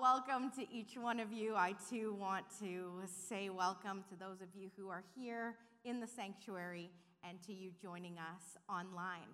Welcome 0.00 0.50
to 0.56 0.66
each 0.72 0.96
one 0.96 1.20
of 1.20 1.32
you. 1.32 1.54
I 1.54 1.74
too 1.90 2.14
want 2.18 2.46
to 2.60 3.02
say 3.28 3.50
welcome 3.50 4.04
to 4.08 4.16
those 4.16 4.40
of 4.40 4.48
you 4.54 4.70
who 4.76 4.88
are 4.88 5.02
here 5.14 5.56
in 5.84 6.00
the 6.00 6.06
sanctuary 6.06 6.90
and 7.28 7.42
to 7.42 7.52
you 7.52 7.70
joining 7.80 8.16
us 8.18 8.56
online. 8.68 9.28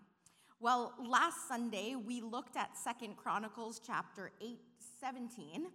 Well, 0.58 0.94
last 0.98 1.48
Sunday 1.48 1.94
we 1.94 2.20
looked 2.20 2.56
at 2.56 2.76
Second 2.76 3.16
Chronicles 3.16 3.80
chapter 3.84 4.32
8, 4.40 4.58
17, 5.00 5.66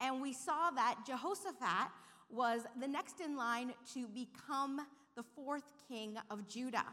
and 0.00 0.20
we 0.20 0.32
saw 0.32 0.70
that 0.70 0.96
Jehoshaphat 1.06 1.90
was 2.28 2.62
the 2.80 2.88
next 2.88 3.20
in 3.20 3.36
line 3.36 3.72
to 3.94 4.08
become 4.08 4.80
the 5.16 5.22
fourth 5.22 5.70
king 5.88 6.16
of 6.30 6.48
Judah. 6.48 6.86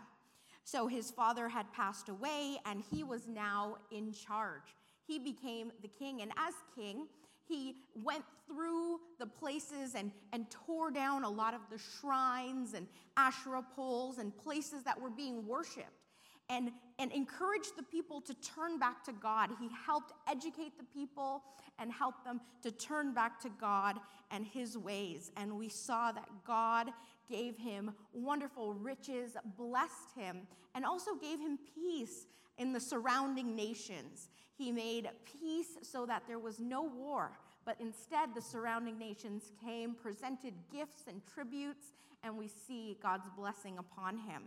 So 0.63 0.87
his 0.87 1.09
father 1.09 1.49
had 1.49 1.71
passed 1.73 2.09
away 2.09 2.57
and 2.65 2.83
he 2.91 3.03
was 3.03 3.27
now 3.27 3.77
in 3.91 4.13
charge 4.13 4.75
he 5.11 5.19
became 5.19 5.71
the 5.81 5.87
king. 5.87 6.21
And 6.21 6.31
as 6.37 6.53
king, 6.75 7.07
he 7.52 7.75
went 7.95 8.23
through 8.47 8.99
the 9.19 9.25
places 9.25 9.96
and, 9.96 10.11
and 10.32 10.50
tore 10.50 10.89
down 10.89 11.23
a 11.23 11.29
lot 11.29 11.54
of 11.54 11.61
the 11.69 11.77
shrines 12.00 12.74
and 12.74 12.87
Asherah 13.18 13.65
poles 13.75 14.18
and 14.18 14.36
places 14.37 14.83
that 14.83 15.00
were 15.00 15.10
being 15.10 15.46
worshiped 15.46 15.87
and, 16.50 16.71
and 17.00 17.11
encouraged 17.11 17.75
the 17.77 17.83
people 17.83 18.21
to 18.21 18.33
turn 18.36 18.79
back 18.79 19.04
to 19.05 19.14
God. 19.14 19.51
He 19.60 19.69
helped 19.86 20.14
educate 20.29 20.77
the 20.77 20.83
people 20.83 21.43
and 21.79 21.91
help 21.91 22.24
them 22.24 22.41
to 22.61 22.71
turn 22.71 23.14
back 23.14 23.39
to 23.41 23.50
God 23.50 23.97
and 24.32 24.46
his 24.46 24.77
ways. 24.77 25.32
And 25.38 25.57
we 25.57 25.69
saw 25.69 26.11
that 26.11 26.27
God 26.46 26.89
gave 27.31 27.57
him 27.57 27.93
wonderful 28.13 28.73
riches, 28.73 29.37
blessed 29.57 30.11
him, 30.15 30.45
and 30.75 30.85
also 30.85 31.15
gave 31.15 31.39
him 31.39 31.57
peace 31.73 32.27
in 32.57 32.73
the 32.73 32.80
surrounding 32.80 33.55
nations. 33.55 34.30
He 34.57 34.71
made 34.71 35.09
peace 35.39 35.77
so 35.81 36.05
that 36.05 36.23
there 36.27 36.38
was 36.38 36.59
no 36.59 36.83
war, 36.83 37.31
but 37.66 37.77
instead 37.80 38.35
the 38.35 38.41
surrounding 38.41 38.99
nations 38.99 39.52
came, 39.63 39.95
presented 39.95 40.53
gifts 40.71 41.05
and 41.07 41.21
tributes, 41.25 41.93
and 42.23 42.38
we 42.38 42.47
see 42.47 42.97
God's 43.01 43.29
blessing 43.35 43.77
upon 43.77 44.17
him. 44.17 44.43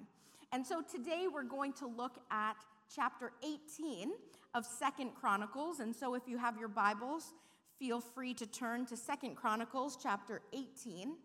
And 0.53 0.65
so 0.65 0.83
today 0.83 1.27
we're 1.33 1.43
going 1.43 1.73
to 1.75 1.87
look 1.87 2.19
at 2.31 2.55
chapter 2.95 3.33
18 3.43 4.13
of 4.55 4.65
Second 4.65 5.15
Chronicles. 5.15 5.81
And 5.81 5.95
so 5.97 6.15
if 6.15 6.23
you 6.29 6.39
have 6.39 6.57
your 6.59 6.69
Bibles, 6.69 7.33
feel 7.79 8.01
free 8.01 8.35
to 8.35 8.47
turn 8.47 8.87
to 8.87 8.97
Second 8.97 9.35
Chronicles 9.35 9.99
chapter 10.01 10.43
18. 10.53 11.17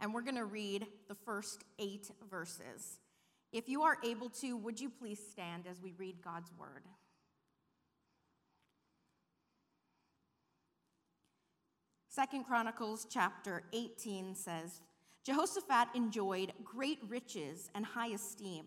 And 0.00 0.14
we're 0.14 0.22
going 0.22 0.36
to 0.36 0.44
read 0.44 0.86
the 1.08 1.14
first 1.14 1.64
eight 1.78 2.10
verses. 2.30 3.00
If 3.52 3.68
you 3.68 3.82
are 3.82 3.96
able 4.04 4.28
to, 4.40 4.56
would 4.56 4.80
you 4.80 4.90
please 4.90 5.20
stand 5.32 5.66
as 5.68 5.80
we 5.80 5.92
read 5.96 6.22
God's 6.22 6.52
word? 6.58 6.84
Second 12.08 12.44
Chronicles 12.44 13.06
chapter 13.08 13.62
18 13.72 14.34
says, 14.34 14.80
Jehoshaphat 15.24 15.88
enjoyed 15.94 16.52
great 16.64 16.98
riches 17.08 17.70
and 17.74 17.84
high 17.84 18.08
esteem, 18.08 18.64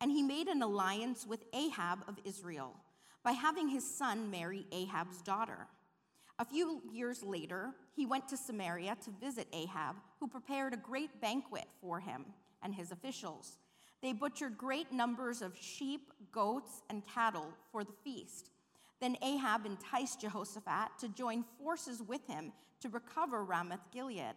and 0.00 0.10
he 0.10 0.22
made 0.22 0.48
an 0.48 0.62
alliance 0.62 1.26
with 1.26 1.44
Ahab 1.54 2.00
of 2.06 2.18
Israel 2.24 2.74
by 3.22 3.32
having 3.32 3.68
his 3.68 3.88
son 3.88 4.30
marry 4.30 4.66
Ahab's 4.72 5.22
daughter. 5.22 5.68
A 6.38 6.44
few 6.44 6.82
years 6.90 7.22
later, 7.22 7.74
he 7.94 8.06
went 8.06 8.28
to 8.28 8.36
Samaria 8.36 8.96
to 9.04 9.10
visit 9.20 9.48
Ahab, 9.52 9.96
who 10.18 10.26
prepared 10.26 10.72
a 10.72 10.78
great 10.78 11.20
banquet 11.20 11.66
for 11.80 12.00
him 12.00 12.24
and 12.62 12.74
his 12.74 12.90
officials. 12.90 13.58
They 14.02 14.12
butchered 14.12 14.58
great 14.58 14.90
numbers 14.92 15.42
of 15.42 15.56
sheep, 15.56 16.10
goats, 16.32 16.82
and 16.90 17.06
cattle 17.06 17.52
for 17.70 17.84
the 17.84 17.92
feast. 18.04 18.50
Then 19.00 19.16
Ahab 19.22 19.66
enticed 19.66 20.20
Jehoshaphat 20.20 20.98
to 21.00 21.08
join 21.08 21.44
forces 21.58 22.02
with 22.02 22.26
him 22.26 22.52
to 22.80 22.88
recover 22.88 23.44
Ramoth 23.44 23.90
Gilead. 23.92 24.34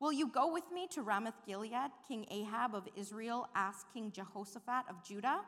Will 0.00 0.12
you 0.12 0.28
go 0.28 0.52
with 0.52 0.64
me 0.72 0.86
to 0.88 1.02
Ramoth 1.02 1.44
Gilead? 1.46 1.90
King 2.06 2.26
Ahab 2.30 2.74
of 2.74 2.88
Israel 2.96 3.48
asked 3.54 3.86
King 3.92 4.12
Jehoshaphat 4.12 4.84
of 4.88 5.02
Judah. 5.02 5.40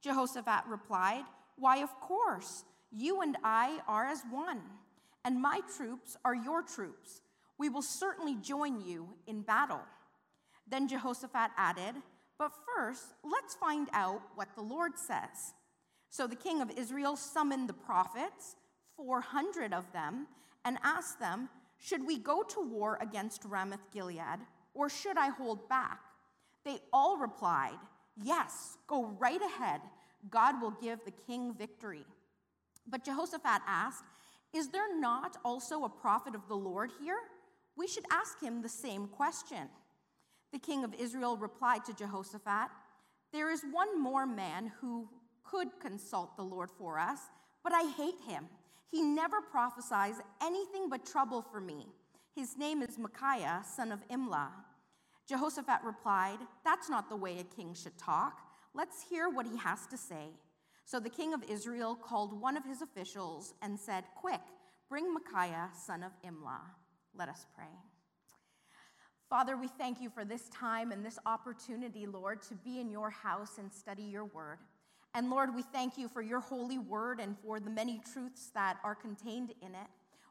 Jehoshaphat 0.00 0.64
replied, 0.68 1.24
Why, 1.56 1.78
of 1.78 1.90
course, 2.00 2.64
you 2.92 3.20
and 3.22 3.36
I 3.42 3.80
are 3.88 4.06
as 4.06 4.22
one, 4.30 4.60
and 5.28 5.42
my 5.42 5.60
troops 5.76 6.16
are 6.24 6.34
your 6.34 6.62
troops. 6.62 7.20
We 7.58 7.68
will 7.68 7.82
certainly 7.82 8.34
join 8.36 8.80
you 8.80 9.08
in 9.26 9.42
battle. 9.42 9.82
Then 10.66 10.88
Jehoshaphat 10.88 11.50
added, 11.58 11.96
But 12.38 12.52
first, 12.74 13.12
let's 13.22 13.54
find 13.54 13.88
out 13.92 14.22
what 14.36 14.48
the 14.54 14.62
Lord 14.62 14.92
says. 14.96 15.52
So 16.08 16.26
the 16.26 16.34
king 16.34 16.62
of 16.62 16.70
Israel 16.78 17.14
summoned 17.14 17.68
the 17.68 17.74
prophets, 17.74 18.56
400 18.96 19.74
of 19.74 19.92
them, 19.92 20.28
and 20.64 20.78
asked 20.82 21.20
them, 21.20 21.50
Should 21.76 22.06
we 22.06 22.16
go 22.16 22.42
to 22.44 22.62
war 22.62 22.96
against 23.02 23.44
Ramoth 23.44 23.90
Gilead, 23.92 24.40
or 24.72 24.88
should 24.88 25.18
I 25.18 25.28
hold 25.28 25.68
back? 25.68 26.00
They 26.64 26.78
all 26.90 27.18
replied, 27.18 27.78
Yes, 28.16 28.78
go 28.86 29.14
right 29.18 29.42
ahead. 29.42 29.82
God 30.30 30.62
will 30.62 30.74
give 30.80 31.00
the 31.04 31.12
king 31.26 31.52
victory. 31.52 32.06
But 32.86 33.04
Jehoshaphat 33.04 33.60
asked, 33.66 34.04
Is 34.54 34.68
there 34.68 34.98
not 34.98 35.36
also 35.44 35.84
a 35.84 35.88
prophet 35.88 36.34
of 36.34 36.48
the 36.48 36.56
Lord 36.56 36.90
here? 37.00 37.18
We 37.76 37.86
should 37.86 38.04
ask 38.10 38.40
him 38.40 38.62
the 38.62 38.68
same 38.68 39.06
question. 39.06 39.68
The 40.52 40.58
king 40.58 40.84
of 40.84 40.94
Israel 40.94 41.36
replied 41.36 41.84
to 41.84 41.94
Jehoshaphat, 41.94 42.70
There 43.32 43.50
is 43.50 43.62
one 43.70 44.00
more 44.00 44.26
man 44.26 44.72
who 44.80 45.08
could 45.44 45.68
consult 45.80 46.36
the 46.36 46.42
Lord 46.42 46.70
for 46.70 46.98
us, 46.98 47.18
but 47.62 47.72
I 47.72 47.92
hate 47.96 48.20
him. 48.26 48.46
He 48.90 49.02
never 49.02 49.40
prophesies 49.40 50.16
anything 50.42 50.88
but 50.88 51.04
trouble 51.04 51.42
for 51.42 51.60
me. 51.60 51.86
His 52.34 52.56
name 52.56 52.82
is 52.82 52.98
Micaiah, 52.98 53.62
son 53.64 53.92
of 53.92 54.06
Imlah. 54.08 54.48
Jehoshaphat 55.28 55.80
replied, 55.84 56.38
That's 56.64 56.88
not 56.88 57.10
the 57.10 57.16
way 57.16 57.38
a 57.38 57.44
king 57.44 57.74
should 57.74 57.98
talk. 57.98 58.40
Let's 58.74 59.04
hear 59.08 59.28
what 59.28 59.46
he 59.46 59.58
has 59.58 59.86
to 59.88 59.98
say. 59.98 60.30
So 60.88 60.98
the 60.98 61.10
king 61.10 61.34
of 61.34 61.44
Israel 61.46 61.94
called 61.94 62.40
one 62.40 62.56
of 62.56 62.64
his 62.64 62.80
officials 62.80 63.52
and 63.60 63.78
said, 63.78 64.04
Quick, 64.16 64.40
bring 64.88 65.12
Micaiah, 65.12 65.68
son 65.74 66.02
of 66.02 66.12
Imlah. 66.26 66.62
Let 67.14 67.28
us 67.28 67.44
pray. 67.54 67.66
Father, 69.28 69.58
we 69.58 69.68
thank 69.68 70.00
you 70.00 70.08
for 70.08 70.24
this 70.24 70.48
time 70.48 70.90
and 70.90 71.04
this 71.04 71.18
opportunity, 71.26 72.06
Lord, 72.06 72.40
to 72.44 72.54
be 72.54 72.80
in 72.80 72.90
your 72.90 73.10
house 73.10 73.58
and 73.58 73.70
study 73.70 74.04
your 74.04 74.24
word. 74.24 74.60
And 75.14 75.28
Lord, 75.28 75.54
we 75.54 75.60
thank 75.60 75.98
you 75.98 76.08
for 76.08 76.22
your 76.22 76.40
holy 76.40 76.78
word 76.78 77.20
and 77.20 77.36
for 77.44 77.60
the 77.60 77.68
many 77.68 78.00
truths 78.10 78.50
that 78.54 78.78
are 78.82 78.94
contained 78.94 79.52
in 79.60 79.74
it. 79.74 79.88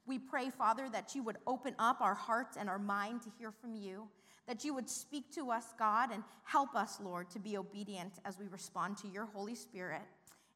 We 0.07 0.17
pray, 0.17 0.49
Father, 0.49 0.89
that 0.89 1.13
you 1.13 1.21
would 1.21 1.37
open 1.45 1.75
up 1.77 2.01
our 2.01 2.15
hearts 2.15 2.57
and 2.57 2.67
our 2.67 2.79
mind 2.79 3.21
to 3.21 3.29
hear 3.37 3.51
from 3.51 3.75
you, 3.75 4.07
that 4.47 4.65
you 4.65 4.73
would 4.73 4.89
speak 4.89 5.31
to 5.35 5.51
us, 5.51 5.75
God, 5.77 6.11
and 6.11 6.23
help 6.45 6.73
us, 6.73 6.97
Lord, 6.99 7.29
to 7.29 7.39
be 7.39 7.57
obedient 7.57 8.13
as 8.25 8.39
we 8.39 8.47
respond 8.47 8.97
to 8.97 9.07
your 9.07 9.25
Holy 9.25 9.53
Spirit. 9.53 10.01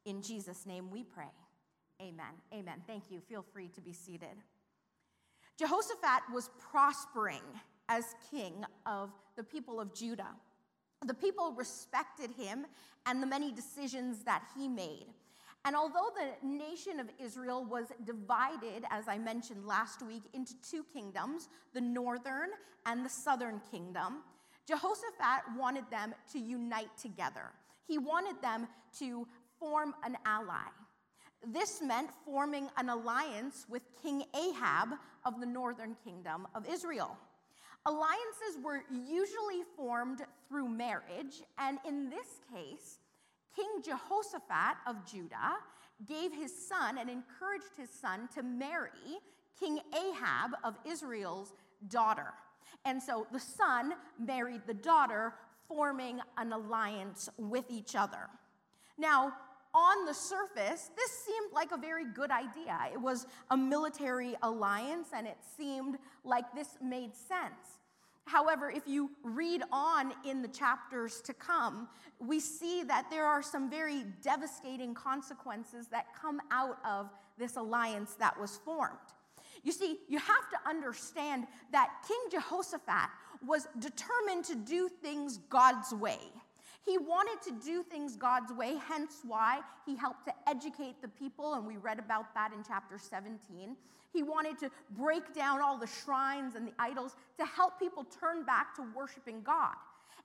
In 0.06 0.22
Jesus' 0.22 0.66
name 0.66 0.90
we 0.90 1.04
pray. 1.04 1.32
Amen. 2.02 2.34
Amen. 2.54 2.82
Thank 2.88 3.12
you. 3.12 3.20
Feel 3.20 3.44
free 3.54 3.70
to 3.76 3.82
be 3.82 3.94
seated. 3.94 4.36
Jehoshaphat 5.58 6.24
was 6.34 6.50
prospering 6.60 7.44
as 7.88 8.16
king 8.32 8.66
of 8.86 9.12
the 9.36 9.44
people 9.44 9.80
of 9.80 9.94
Judah. 9.94 10.36
The 11.06 11.14
people 11.14 11.54
respected 11.54 12.32
him 12.32 12.66
and 13.06 13.22
the 13.22 13.28
many 13.28 13.52
decisions 13.52 14.24
that 14.24 14.44
he 14.58 14.68
made. 14.68 15.08
And 15.66 15.76
although 15.76 16.10
the 16.16 16.48
nation 16.48 17.00
of 17.00 17.08
Israel 17.20 17.64
was 17.64 17.92
divided, 18.04 18.84
as 18.90 19.08
I 19.08 19.20
mentioned 19.20 19.68
last 19.68 20.02
week, 20.02 20.24
into 20.34 20.54
two 20.68 20.84
kingdoms, 20.92 21.50
the 21.74 21.82
northern 21.82 22.50
and 22.88 23.06
the 23.06 23.10
southern 23.10 23.62
kingdom, 23.70 24.24
Jehoshaphat 24.68 25.56
wanted 25.58 25.84
them 25.92 26.16
to 26.34 26.40
unite 26.40 26.98
together. 27.00 27.52
He 27.88 28.00
wanted 28.00 28.42
them 28.42 28.68
to 29.00 29.28
form 29.62 29.94
an 30.04 30.18
ally. 30.26 30.68
This 31.46 31.82
meant 31.82 32.10
forming 32.26 32.68
an 32.78 32.90
alliance 32.90 33.66
with 33.70 33.84
King 34.02 34.24
Ahab 34.36 34.90
of 35.24 35.40
the 35.40 35.46
northern 35.46 35.96
kingdom 36.04 36.48
of 36.56 36.68
Israel. 36.68 37.16
Alliances 37.86 38.60
were 38.64 38.84
usually 38.92 39.64
formed 39.78 40.24
through 40.50 40.68
marriage, 40.68 41.44
and 41.58 41.80
in 41.88 42.10
this 42.10 42.42
case, 42.54 43.00
King 43.56 43.82
Jehoshaphat 43.84 44.78
of 44.88 45.06
Judah 45.06 45.58
gave 46.08 46.34
his 46.34 46.54
son 46.68 46.98
and 46.98 47.10
encouraged 47.10 47.76
his 47.78 47.90
son 47.90 48.30
to 48.36 48.44
marry 48.44 48.90
King 49.60 49.80
Ahab 49.94 50.52
of 50.64 50.76
Israel's 50.86 51.54
daughter. 51.88 52.34
And 52.86 53.02
so 53.02 53.28
the 53.32 53.40
son 53.40 53.94
married 54.20 54.62
the 54.66 54.74
daughter, 54.74 55.34
forming 55.68 56.20
an 56.38 56.54
alliance 56.54 57.30
with 57.38 57.66
each 57.70 57.96
other. 57.96 58.28
Now, 58.98 59.34
on 59.74 60.06
the 60.06 60.14
surface, 60.14 60.92
this 60.96 61.12
seemed 61.26 61.54
like 61.54 61.72
a 61.72 61.78
very 61.78 62.06
good 62.06 62.32
idea. 62.32 62.78
It 62.92 63.00
was 63.00 63.28
a 63.50 63.58
military 63.58 64.36
alliance, 64.44 65.10
and 65.16 65.28
it 65.28 65.38
seemed 65.58 65.98
like 66.24 66.54
this 66.54 66.78
made 66.82 67.16
sense. 67.16 67.80
However, 68.26 68.70
if 68.70 68.88
you 68.88 69.12
read 69.24 69.64
on 69.72 70.14
in 70.26 70.42
the 70.42 70.48
chapters 70.48 71.22
to 71.22 71.34
come, 71.34 71.88
we 72.20 72.40
see 72.40 72.84
that 72.84 73.10
there 73.10 73.26
are 73.26 73.42
some 73.42 73.70
very 73.70 74.04
devastating 74.22 74.94
consequences 74.94 75.88
that 75.88 76.06
come 76.20 76.40
out 76.52 76.78
of 76.86 77.10
this 77.38 77.56
alliance 77.56 78.14
that 78.20 78.40
was 78.40 78.58
formed. 78.58 78.98
You 79.64 79.72
see, 79.72 80.00
you 80.08 80.20
have 80.20 80.50
to 80.52 80.70
understand 80.70 81.48
that 81.72 81.90
King 82.08 82.18
Jehoshaphat 82.32 83.10
was 83.46 83.68
determined 83.80 84.46
to 84.46 84.56
do 84.56 84.90
things 85.02 85.38
God's 85.50 85.92
way. 85.94 86.20
He 86.84 86.98
wanted 86.98 87.42
to 87.44 87.66
do 87.66 87.84
things 87.84 88.16
God's 88.16 88.52
way, 88.52 88.76
hence 88.88 89.20
why 89.24 89.60
he 89.86 89.96
helped 89.96 90.26
to 90.26 90.34
educate 90.48 91.02
the 91.02 91.08
people, 91.08 91.54
and 91.54 91.66
we 91.66 91.78
read 91.78 92.00
about 92.00 92.34
that 92.34 92.54
in 92.54 92.64
chapter 92.68 92.98
17. 92.98 93.76
He 94.12 94.24
wanted 94.24 94.58
to 94.60 94.72
break 94.92 95.34
down 95.34 95.62
all 95.62 95.78
the 95.78 95.88
shrines 95.88 96.56
and 96.56 96.68
the 96.68 96.74
idols 96.80 97.16
to 97.38 97.46
help 97.46 97.80
people 97.80 98.04
turn 98.20 98.44
back 98.44 98.76
to 98.76 98.84
worshiping 98.96 99.42
God. 99.44 99.76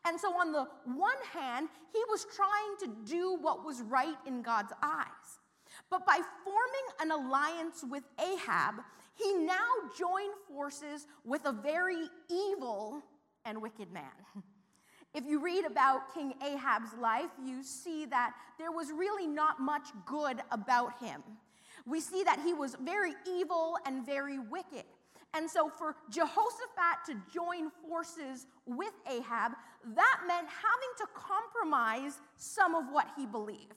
And 0.06 0.18
so, 0.18 0.28
on 0.28 0.52
the 0.52 0.66
one 0.84 1.16
hand, 1.32 1.68
he 1.92 2.00
was 2.08 2.26
trying 2.34 2.76
to 2.80 3.10
do 3.10 3.36
what 3.40 3.64
was 3.64 3.82
right 3.82 4.16
in 4.26 4.42
God's 4.42 4.72
eyes. 4.82 5.40
But 5.90 6.06
by 6.06 6.20
forming 6.44 6.86
an 7.00 7.10
alliance 7.10 7.84
with 7.88 8.04
Ahab, 8.18 8.76
he 9.14 9.34
now 9.34 9.68
joined 9.96 10.34
forces 10.48 11.06
with 11.24 11.44
a 11.44 11.52
very 11.52 12.08
evil 12.30 13.02
and 13.44 13.60
wicked 13.60 13.92
man. 13.92 14.04
If 15.16 15.24
you 15.26 15.40
read 15.42 15.64
about 15.64 16.12
King 16.12 16.34
Ahab's 16.46 16.92
life, 17.00 17.30
you 17.42 17.62
see 17.62 18.04
that 18.04 18.34
there 18.58 18.70
was 18.70 18.92
really 18.92 19.26
not 19.26 19.58
much 19.58 19.88
good 20.04 20.42
about 20.52 21.02
him. 21.02 21.22
We 21.86 22.00
see 22.00 22.22
that 22.24 22.38
he 22.44 22.52
was 22.52 22.76
very 22.84 23.14
evil 23.26 23.78
and 23.86 24.04
very 24.04 24.38
wicked. 24.38 24.84
And 25.32 25.48
so, 25.50 25.70
for 25.70 25.96
Jehoshaphat 26.10 27.06
to 27.06 27.14
join 27.32 27.70
forces 27.88 28.46
with 28.66 28.92
Ahab, 29.10 29.52
that 29.94 30.20
meant 30.28 30.48
having 30.48 30.92
to 30.98 31.06
compromise 31.14 32.18
some 32.36 32.74
of 32.74 32.84
what 32.90 33.08
he 33.16 33.24
believed. 33.24 33.72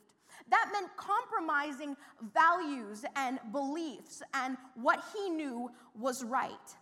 That 0.50 0.70
meant 0.74 0.90
compromising 0.98 1.96
values 2.34 3.06
and 3.16 3.40
beliefs 3.54 4.22
and 4.34 4.58
what 4.76 5.02
he 5.16 5.30
knew 5.30 5.72
was 5.98 6.22
right. 6.22 6.76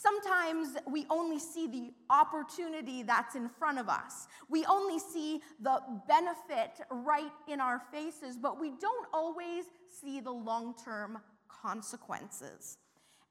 Sometimes 0.00 0.76
we 0.86 1.06
only 1.10 1.40
see 1.40 1.66
the 1.66 1.90
opportunity 2.08 3.02
that's 3.02 3.34
in 3.34 3.48
front 3.48 3.80
of 3.80 3.88
us. 3.88 4.28
We 4.48 4.64
only 4.66 5.00
see 5.00 5.40
the 5.60 5.80
benefit 6.06 6.86
right 6.88 7.32
in 7.48 7.60
our 7.60 7.82
faces, 7.92 8.36
but 8.36 8.60
we 8.60 8.70
don't 8.80 9.08
always 9.12 9.64
see 10.00 10.20
the 10.20 10.30
long 10.30 10.76
term 10.84 11.18
consequences. 11.48 12.78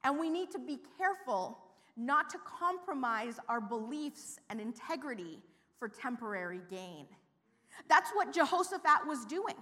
And 0.04 0.20
we 0.20 0.30
need 0.30 0.52
to 0.52 0.60
be 0.60 0.80
careful 0.98 1.58
not 1.96 2.30
to 2.32 2.38
compromise 2.46 3.40
our 3.48 3.62
beliefs 3.62 4.38
and 4.50 4.60
integrity 4.60 5.42
for 5.80 5.88
temporary 5.88 6.60
gain. 6.70 7.06
That's 7.88 8.10
what 8.10 8.34
Jehoshaphat 8.34 9.08
was 9.08 9.24
doing. 9.24 9.56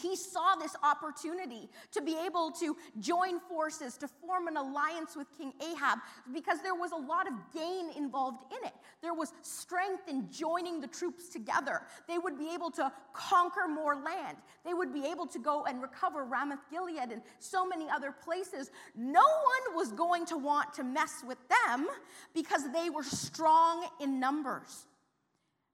He 0.00 0.16
saw 0.16 0.54
this 0.54 0.74
opportunity 0.82 1.68
to 1.92 2.00
be 2.00 2.16
able 2.24 2.50
to 2.52 2.76
join 2.98 3.40
forces, 3.40 3.96
to 3.98 4.08
form 4.08 4.48
an 4.48 4.56
alliance 4.56 5.14
with 5.14 5.26
King 5.36 5.52
Ahab, 5.60 5.98
because 6.32 6.62
there 6.62 6.74
was 6.74 6.92
a 6.92 6.96
lot 6.96 7.28
of 7.28 7.34
gain 7.52 7.90
involved 7.96 8.42
in 8.50 8.66
it. 8.66 8.72
There 9.02 9.12
was 9.12 9.32
strength 9.42 10.08
in 10.08 10.30
joining 10.30 10.80
the 10.80 10.86
troops 10.86 11.28
together. 11.28 11.82
They 12.08 12.16
would 12.16 12.38
be 12.38 12.54
able 12.54 12.70
to 12.72 12.90
conquer 13.12 13.68
more 13.68 13.96
land. 13.96 14.38
They 14.64 14.72
would 14.72 14.94
be 14.94 15.04
able 15.06 15.26
to 15.26 15.38
go 15.38 15.66
and 15.66 15.82
recover 15.82 16.24
Ramoth 16.24 16.70
Gilead 16.70 17.12
and 17.12 17.22
so 17.38 17.66
many 17.66 17.88
other 17.90 18.12
places. 18.12 18.70
No 18.96 19.20
one 19.20 19.76
was 19.76 19.92
going 19.92 20.24
to 20.26 20.38
want 20.38 20.72
to 20.74 20.84
mess 20.84 21.22
with 21.26 21.38
them 21.48 21.86
because 22.34 22.62
they 22.72 22.88
were 22.88 23.04
strong 23.04 23.86
in 24.00 24.18
numbers. 24.18 24.86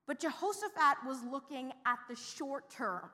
But 0.09 0.20
Jehoshaphat 0.20 1.06
was 1.06 1.23
looking 1.23 1.73
at 1.87 1.99
the 2.09 2.17
short 2.17 2.69
term 2.70 3.11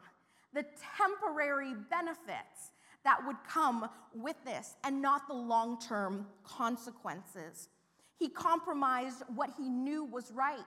the 0.54 0.64
temporary 0.96 1.74
benefits 1.90 2.72
that 3.04 3.18
would 3.26 3.36
come 3.46 3.88
with 4.14 4.36
this 4.44 4.76
and 4.84 5.02
not 5.02 5.26
the 5.28 5.34
long 5.34 5.78
term 5.80 6.26
consequences. 6.42 7.68
He 8.16 8.28
compromised 8.28 9.22
what 9.34 9.50
he 9.58 9.68
knew 9.68 10.04
was 10.04 10.30
right 10.32 10.58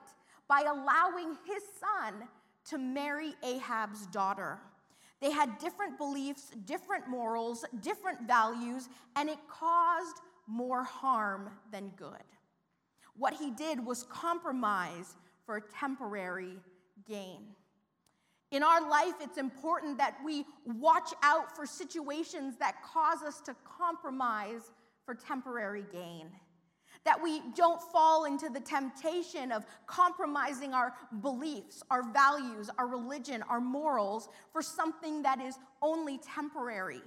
by 0.46 0.60
allowing 0.60 1.36
his 1.46 1.62
son 1.80 2.28
to 2.66 2.78
marry 2.78 3.34
Ahab's 3.42 4.06
daughter. 4.06 4.58
They 5.20 5.32
had 5.32 5.58
different 5.58 5.98
beliefs, 5.98 6.52
different 6.64 7.08
morals, 7.08 7.64
different 7.80 8.22
values, 8.22 8.88
and 9.16 9.28
it 9.28 9.38
caused 9.48 10.18
more 10.46 10.84
harm 10.84 11.50
than 11.72 11.90
good. 11.96 12.12
What 13.16 13.34
he 13.34 13.50
did 13.50 13.84
was 13.84 14.04
compromise 14.04 15.16
for 15.44 15.56
a 15.56 15.60
temporary 15.60 16.56
gain. 17.06 17.46
In 18.50 18.62
our 18.62 18.88
life, 18.88 19.14
it's 19.20 19.36
important 19.36 19.98
that 19.98 20.16
we 20.24 20.46
watch 20.64 21.12
out 21.22 21.54
for 21.54 21.66
situations 21.66 22.56
that 22.56 22.82
cause 22.82 23.22
us 23.22 23.40
to 23.42 23.54
compromise 23.64 24.70
for 25.04 25.14
temporary 25.14 25.84
gain. 25.92 26.30
That 27.04 27.22
we 27.22 27.42
don't 27.54 27.80
fall 27.80 28.24
into 28.24 28.48
the 28.48 28.60
temptation 28.60 29.52
of 29.52 29.64
compromising 29.86 30.72
our 30.72 30.94
beliefs, 31.20 31.82
our 31.90 32.02
values, 32.10 32.70
our 32.78 32.86
religion, 32.86 33.42
our 33.48 33.60
morals 33.60 34.28
for 34.52 34.62
something 34.62 35.22
that 35.22 35.40
is 35.40 35.56
only 35.82 36.18
temporary. 36.18 37.02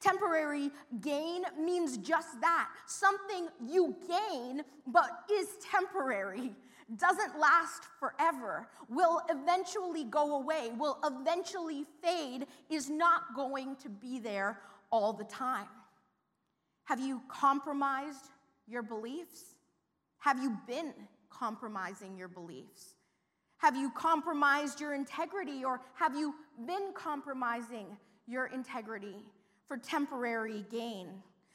Temporary 0.00 0.70
gain 1.00 1.42
means 1.58 1.98
just 1.98 2.40
that 2.40 2.68
something 2.86 3.48
you 3.66 3.94
gain 4.08 4.62
but 4.86 5.10
is 5.30 5.48
temporary 5.70 6.52
doesn't 6.94 7.38
last 7.38 7.84
forever, 7.98 8.68
will 8.88 9.20
eventually 9.28 10.04
go 10.04 10.36
away, 10.36 10.70
will 10.78 10.98
eventually 11.04 11.84
fade, 12.02 12.46
is 12.70 12.88
not 12.88 13.34
going 13.34 13.76
to 13.76 13.88
be 13.88 14.18
there 14.18 14.60
all 14.90 15.12
the 15.12 15.24
time. 15.24 15.66
Have 16.84 17.00
you 17.00 17.20
compromised 17.28 18.30
your 18.68 18.82
beliefs? 18.82 19.42
Have 20.18 20.40
you 20.40 20.56
been 20.66 20.92
compromising 21.30 22.16
your 22.16 22.28
beliefs? 22.28 22.94
Have 23.58 23.76
you 23.76 23.90
compromised 23.90 24.80
your 24.80 24.94
integrity 24.94 25.64
or 25.64 25.80
have 25.94 26.14
you 26.14 26.34
been 26.66 26.92
compromising 26.94 27.86
your 28.26 28.46
integrity 28.46 29.16
for 29.66 29.76
temporary 29.76 30.64
gain, 30.70 31.08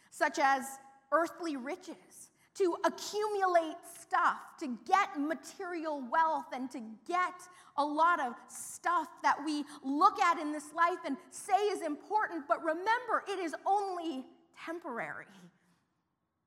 such 0.10 0.40
as 0.40 0.64
earthly 1.12 1.56
riches? 1.56 2.31
To 2.56 2.76
accumulate 2.86 3.78
stuff, 4.02 4.40
to 4.60 4.78
get 4.86 5.20
material 5.20 6.04
wealth, 6.12 6.48
and 6.54 6.70
to 6.72 6.82
get 7.08 7.34
a 7.78 7.84
lot 7.84 8.20
of 8.20 8.34
stuff 8.50 9.08
that 9.24 9.38
we 9.46 9.64
look 9.84 10.20
at 10.20 10.38
in 10.38 10.52
this 10.52 10.74
life 10.76 11.00
and 11.06 11.16
say 11.30 11.54
is 11.54 11.82
important, 11.82 12.46
but 12.48 12.62
remember, 12.64 13.24
it 13.28 13.40
is 13.40 13.56
only 13.66 14.26
temporary. 14.66 15.26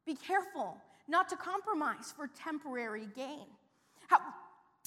Be 0.07 0.15
careful 0.15 0.77
not 1.09 1.29
to 1.31 1.37
compromise 1.37 2.13
for 2.15 2.29
temporary 2.29 3.09
gain. 3.17 3.47
How, 4.09 4.21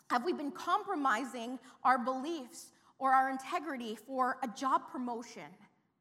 have 0.09 0.23
we 0.23 0.33
been 0.33 0.51
compromising 0.51 1.59
our 1.83 1.97
beliefs 1.97 2.67
or 2.99 3.11
our 3.13 3.29
integrity 3.29 3.95
for 3.95 4.37
a 4.43 4.47
job 4.47 4.83
promotion 4.91 5.49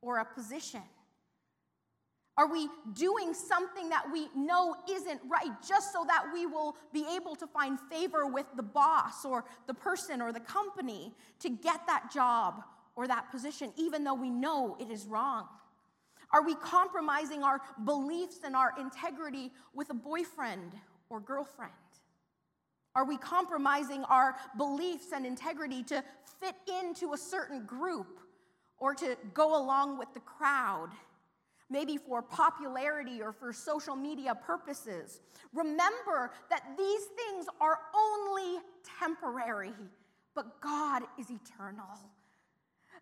or 0.02 0.18
a 0.18 0.24
position? 0.24 0.82
Are 2.38 2.50
we 2.50 2.68
doing 2.92 3.32
something 3.32 3.88
that 3.88 4.04
we 4.12 4.28
know 4.36 4.76
isn't 4.90 5.20
right 5.26 5.50
just 5.66 5.92
so 5.92 6.04
that 6.06 6.24
we 6.34 6.44
will 6.44 6.76
be 6.92 7.06
able 7.16 7.34
to 7.36 7.46
find 7.46 7.78
favor 7.90 8.26
with 8.26 8.46
the 8.56 8.62
boss 8.62 9.24
or 9.24 9.44
the 9.66 9.72
person 9.72 10.20
or 10.20 10.32
the 10.32 10.40
company 10.40 11.14
to 11.40 11.48
get 11.48 11.86
that 11.86 12.12
job 12.12 12.62
or 12.94 13.06
that 13.06 13.30
position, 13.30 13.72
even 13.76 14.04
though 14.04 14.14
we 14.14 14.28
know 14.28 14.76
it 14.78 14.90
is 14.90 15.06
wrong? 15.06 15.46
Are 16.30 16.42
we 16.42 16.54
compromising 16.56 17.42
our 17.42 17.60
beliefs 17.84 18.40
and 18.44 18.54
our 18.54 18.74
integrity 18.78 19.50
with 19.74 19.88
a 19.90 19.94
boyfriend 19.94 20.72
or 21.08 21.20
girlfriend? 21.20 21.72
Are 22.94 23.04
we 23.04 23.16
compromising 23.16 24.04
our 24.04 24.36
beliefs 24.56 25.12
and 25.14 25.24
integrity 25.24 25.82
to 25.84 26.02
fit 26.40 26.54
into 26.80 27.12
a 27.12 27.18
certain 27.18 27.64
group 27.64 28.20
or 28.78 28.94
to 28.94 29.16
go 29.32 29.56
along 29.56 29.98
with 29.98 30.12
the 30.14 30.20
crowd? 30.20 30.88
Maybe 31.70 31.96
for 31.96 32.22
popularity 32.22 33.20
or 33.22 33.32
for 33.32 33.52
social 33.52 33.96
media 33.96 34.34
purposes. 34.34 35.20
Remember 35.52 36.30
that 36.50 36.62
these 36.76 37.04
things 37.16 37.46
are 37.60 37.78
only 37.94 38.60
temporary, 39.00 39.72
but 40.34 40.60
God 40.60 41.02
is 41.18 41.26
eternal. 41.30 41.98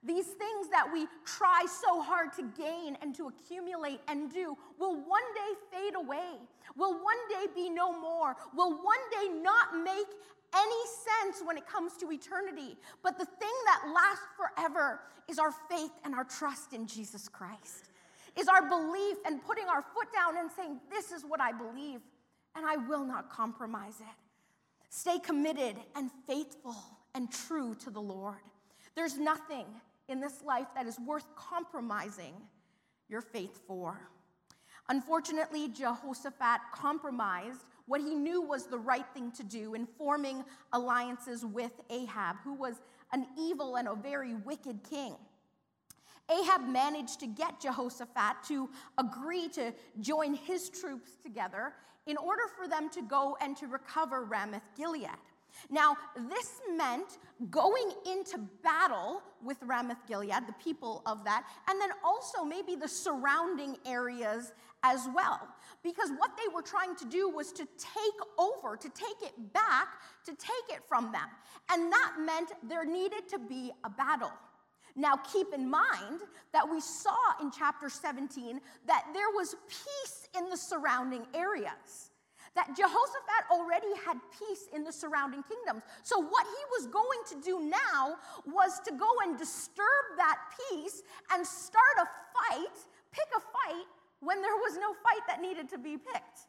These 0.02 0.26
things 0.26 0.68
that 0.70 0.86
we 0.92 1.06
try 1.24 1.64
so 1.66 2.02
hard 2.02 2.32
to 2.34 2.42
gain 2.60 2.96
and 3.00 3.14
to 3.14 3.28
accumulate 3.28 4.00
and 4.06 4.30
do 4.30 4.56
will 4.78 4.96
one 4.96 5.22
day 5.34 5.54
fade 5.72 5.94
away, 5.94 6.38
will 6.76 6.92
one 6.92 7.16
day 7.30 7.46
be 7.54 7.70
no 7.70 7.90
more, 7.98 8.36
will 8.54 8.72
one 8.72 8.98
day 9.10 9.40
not 9.40 9.82
make 9.82 10.06
any 10.54 10.82
sense 10.86 11.42
when 11.44 11.56
it 11.56 11.66
comes 11.66 11.94
to 11.96 12.12
eternity. 12.12 12.76
But 13.02 13.18
the 13.18 13.24
thing 13.24 13.52
that 13.66 13.92
lasts 13.94 14.26
forever 14.36 15.00
is 15.26 15.38
our 15.38 15.52
faith 15.70 15.92
and 16.04 16.14
our 16.14 16.24
trust 16.24 16.74
in 16.74 16.86
Jesus 16.86 17.26
Christ 17.26 17.88
is 18.36 18.48
our 18.48 18.68
belief 18.68 19.16
and 19.26 19.42
putting 19.44 19.66
our 19.66 19.82
foot 19.82 20.12
down 20.12 20.36
and 20.38 20.50
saying, 20.50 20.80
This 20.90 21.12
is 21.12 21.22
what 21.22 21.40
I 21.40 21.52
believe, 21.52 22.00
and 22.56 22.66
I 22.66 22.76
will 22.76 23.04
not 23.04 23.30
compromise 23.30 24.00
it. 24.00 24.16
Stay 24.88 25.18
committed 25.18 25.76
and 25.96 26.10
faithful 26.26 26.76
and 27.14 27.30
true 27.30 27.74
to 27.76 27.90
the 27.90 28.00
Lord. 28.00 28.36
There's 28.94 29.18
nothing 29.18 29.66
in 30.08 30.20
this 30.20 30.42
life 30.42 30.66
that 30.74 30.86
is 30.86 30.98
worth 31.00 31.26
compromising 31.34 32.34
your 33.08 33.20
faith 33.20 33.60
for. 33.66 33.98
Unfortunately, 34.88 35.68
Jehoshaphat 35.68 36.60
compromised 36.72 37.64
what 37.86 38.00
he 38.00 38.14
knew 38.14 38.42
was 38.42 38.66
the 38.66 38.78
right 38.78 39.06
thing 39.14 39.30
to 39.32 39.42
do 39.42 39.74
in 39.74 39.86
forming 39.86 40.44
alliances 40.72 41.44
with 41.44 41.72
Ahab, 41.90 42.36
who 42.44 42.54
was 42.54 42.76
an 43.12 43.26
evil 43.38 43.76
and 43.76 43.88
a 43.88 43.94
very 43.94 44.34
wicked 44.34 44.80
king. 44.88 45.16
Ahab 46.30 46.66
managed 46.68 47.20
to 47.20 47.26
get 47.26 47.60
Jehoshaphat 47.60 48.42
to 48.48 48.70
agree 48.98 49.48
to 49.50 49.72
join 50.00 50.34
his 50.34 50.70
troops 50.70 51.16
together 51.22 51.74
in 52.06 52.16
order 52.16 52.42
for 52.56 52.68
them 52.68 52.88
to 52.90 53.02
go 53.02 53.36
and 53.40 53.56
to 53.56 53.66
recover 53.66 54.24
Ramoth 54.24 54.62
Gilead. 54.76 55.08
Now, 55.70 55.96
this 56.28 56.60
meant 56.76 57.18
going 57.50 57.92
into 58.06 58.38
battle 58.62 59.22
with 59.42 59.56
Ramoth 59.62 60.04
Gilead, 60.06 60.46
the 60.46 60.54
people 60.54 61.02
of 61.06 61.24
that, 61.24 61.44
and 61.68 61.80
then 61.80 61.90
also 62.04 62.44
maybe 62.44 62.74
the 62.74 62.88
surrounding 62.88 63.76
areas 63.86 64.52
as 64.82 65.08
well. 65.14 65.48
Because 65.82 66.10
what 66.18 66.32
they 66.36 66.52
were 66.52 66.62
trying 66.62 66.96
to 66.96 67.04
do 67.06 67.28
was 67.28 67.52
to 67.52 67.66
take 67.78 68.20
over, 68.38 68.76
to 68.76 68.88
take 68.90 69.22
it 69.22 69.52
back, 69.52 69.88
to 70.26 70.32
take 70.32 70.76
it 70.76 70.82
from 70.88 71.12
them. 71.12 71.28
And 71.70 71.90
that 71.92 72.14
meant 72.20 72.52
there 72.62 72.84
needed 72.84 73.28
to 73.28 73.38
be 73.38 73.72
a 73.84 73.90
battle. 73.90 74.32
Now, 74.96 75.16
keep 75.16 75.52
in 75.52 75.68
mind 75.68 76.20
that 76.52 76.68
we 76.68 76.80
saw 76.80 77.16
in 77.40 77.50
chapter 77.50 77.88
17 77.88 78.60
that 78.86 79.04
there 79.12 79.30
was 79.34 79.56
peace 79.68 80.28
in 80.38 80.48
the 80.50 80.56
surrounding 80.56 81.26
areas. 81.34 82.10
That 82.54 82.76
Jehoshaphat 82.76 83.50
already 83.50 83.90
had 84.06 84.18
peace 84.38 84.68
in 84.72 84.84
the 84.84 84.92
surrounding 84.92 85.42
kingdoms. 85.42 85.82
So, 86.04 86.20
what 86.20 86.46
he 86.46 86.64
was 86.78 86.86
going 86.86 87.18
to 87.30 87.44
do 87.44 87.68
now 87.68 88.14
was 88.46 88.78
to 88.86 88.92
go 88.92 89.08
and 89.24 89.36
disturb 89.36 90.04
that 90.16 90.38
peace 90.70 91.02
and 91.32 91.44
start 91.44 91.96
a 91.98 92.06
fight, 92.06 92.76
pick 93.10 93.26
a 93.36 93.40
fight 93.40 93.86
when 94.20 94.40
there 94.40 94.54
was 94.54 94.76
no 94.76 94.94
fight 95.02 95.26
that 95.26 95.40
needed 95.40 95.68
to 95.70 95.78
be 95.78 95.96
picked. 95.96 96.46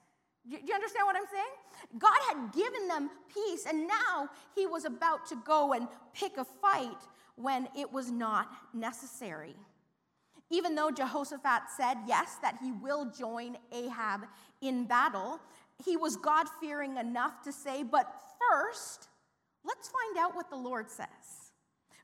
Do 0.48 0.58
you 0.64 0.76
understand 0.76 1.08
what 1.08 1.16
I'm 1.16 1.26
saying? 1.32 1.98
God 1.98 2.18
had 2.30 2.54
given 2.54 2.88
them 2.88 3.10
peace, 3.34 3.66
and 3.66 3.88
now 3.88 4.30
he 4.54 4.68
was 4.68 4.86
about 4.86 5.26
to 5.30 5.36
go 5.44 5.74
and 5.74 5.88
pick 6.14 6.38
a 6.38 6.46
fight 6.46 7.02
when 7.36 7.68
it 7.78 7.92
was 7.92 8.12
not 8.12 8.50
necessary. 8.74 9.56
Even 10.50 10.76
though 10.76 10.92
Jehoshaphat 10.92 11.64
said, 11.76 11.96
yes, 12.08 12.38
that 12.42 12.58
he 12.62 12.72
will 12.72 13.12
join 13.12 13.58
Ahab 13.72 14.22
in 14.62 14.86
battle, 14.86 15.40
he 15.84 15.98
was 15.98 16.16
God 16.18 16.48
fearing 16.62 16.98
enough 16.98 17.42
to 17.44 17.52
say, 17.52 17.84
but 17.84 18.22
first, 18.52 19.08
let's 19.66 19.90
find 19.90 20.18
out 20.24 20.36
what 20.36 20.50
the 20.50 20.56
Lord 20.56 20.90
says. 20.90 21.08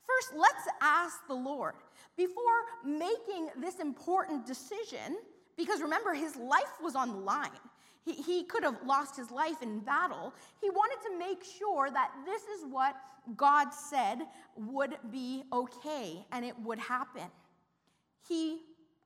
First, 0.07 0.33
let's 0.35 0.67
ask 0.81 1.25
the 1.27 1.33
Lord. 1.33 1.75
Before 2.17 2.43
making 2.83 3.50
this 3.57 3.79
important 3.79 4.45
decision, 4.45 5.17
because 5.55 5.81
remember, 5.81 6.13
his 6.13 6.35
life 6.35 6.73
was 6.81 6.95
on 6.95 7.09
the 7.11 7.17
line. 7.17 7.50
He, 8.03 8.13
he 8.13 8.43
could 8.43 8.63
have 8.63 8.77
lost 8.86 9.15
his 9.15 9.31
life 9.31 9.62
in 9.62 9.79
battle. 9.79 10.34
He 10.60 10.70
wanted 10.70 11.01
to 11.10 11.17
make 11.17 11.43
sure 11.43 11.89
that 11.91 12.12
this 12.25 12.41
is 12.43 12.65
what 12.70 12.96
God 13.36 13.72
said 13.72 14.20
would 14.55 14.98
be 15.12 15.43
okay 15.53 16.25
and 16.31 16.43
it 16.43 16.58
would 16.60 16.79
happen. 16.79 17.29
He 18.27 18.62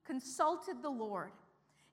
consulted 0.06 0.82
the 0.82 0.90
Lord. 0.90 1.32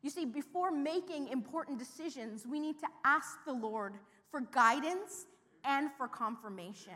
You 0.03 0.11
see, 0.11 0.25
before 0.25 0.71
making 0.71 1.29
important 1.29 1.79
decisions, 1.79 2.47
we 2.47 2.59
need 2.61 2.79
to 2.81 2.89
ask 3.05 3.45
the 3.45 3.53
Lord 3.53 3.95
for 4.31 4.41
guidance 4.41 5.27
and 5.65 5.91
for 5.97 6.09
confirmation. 6.09 6.95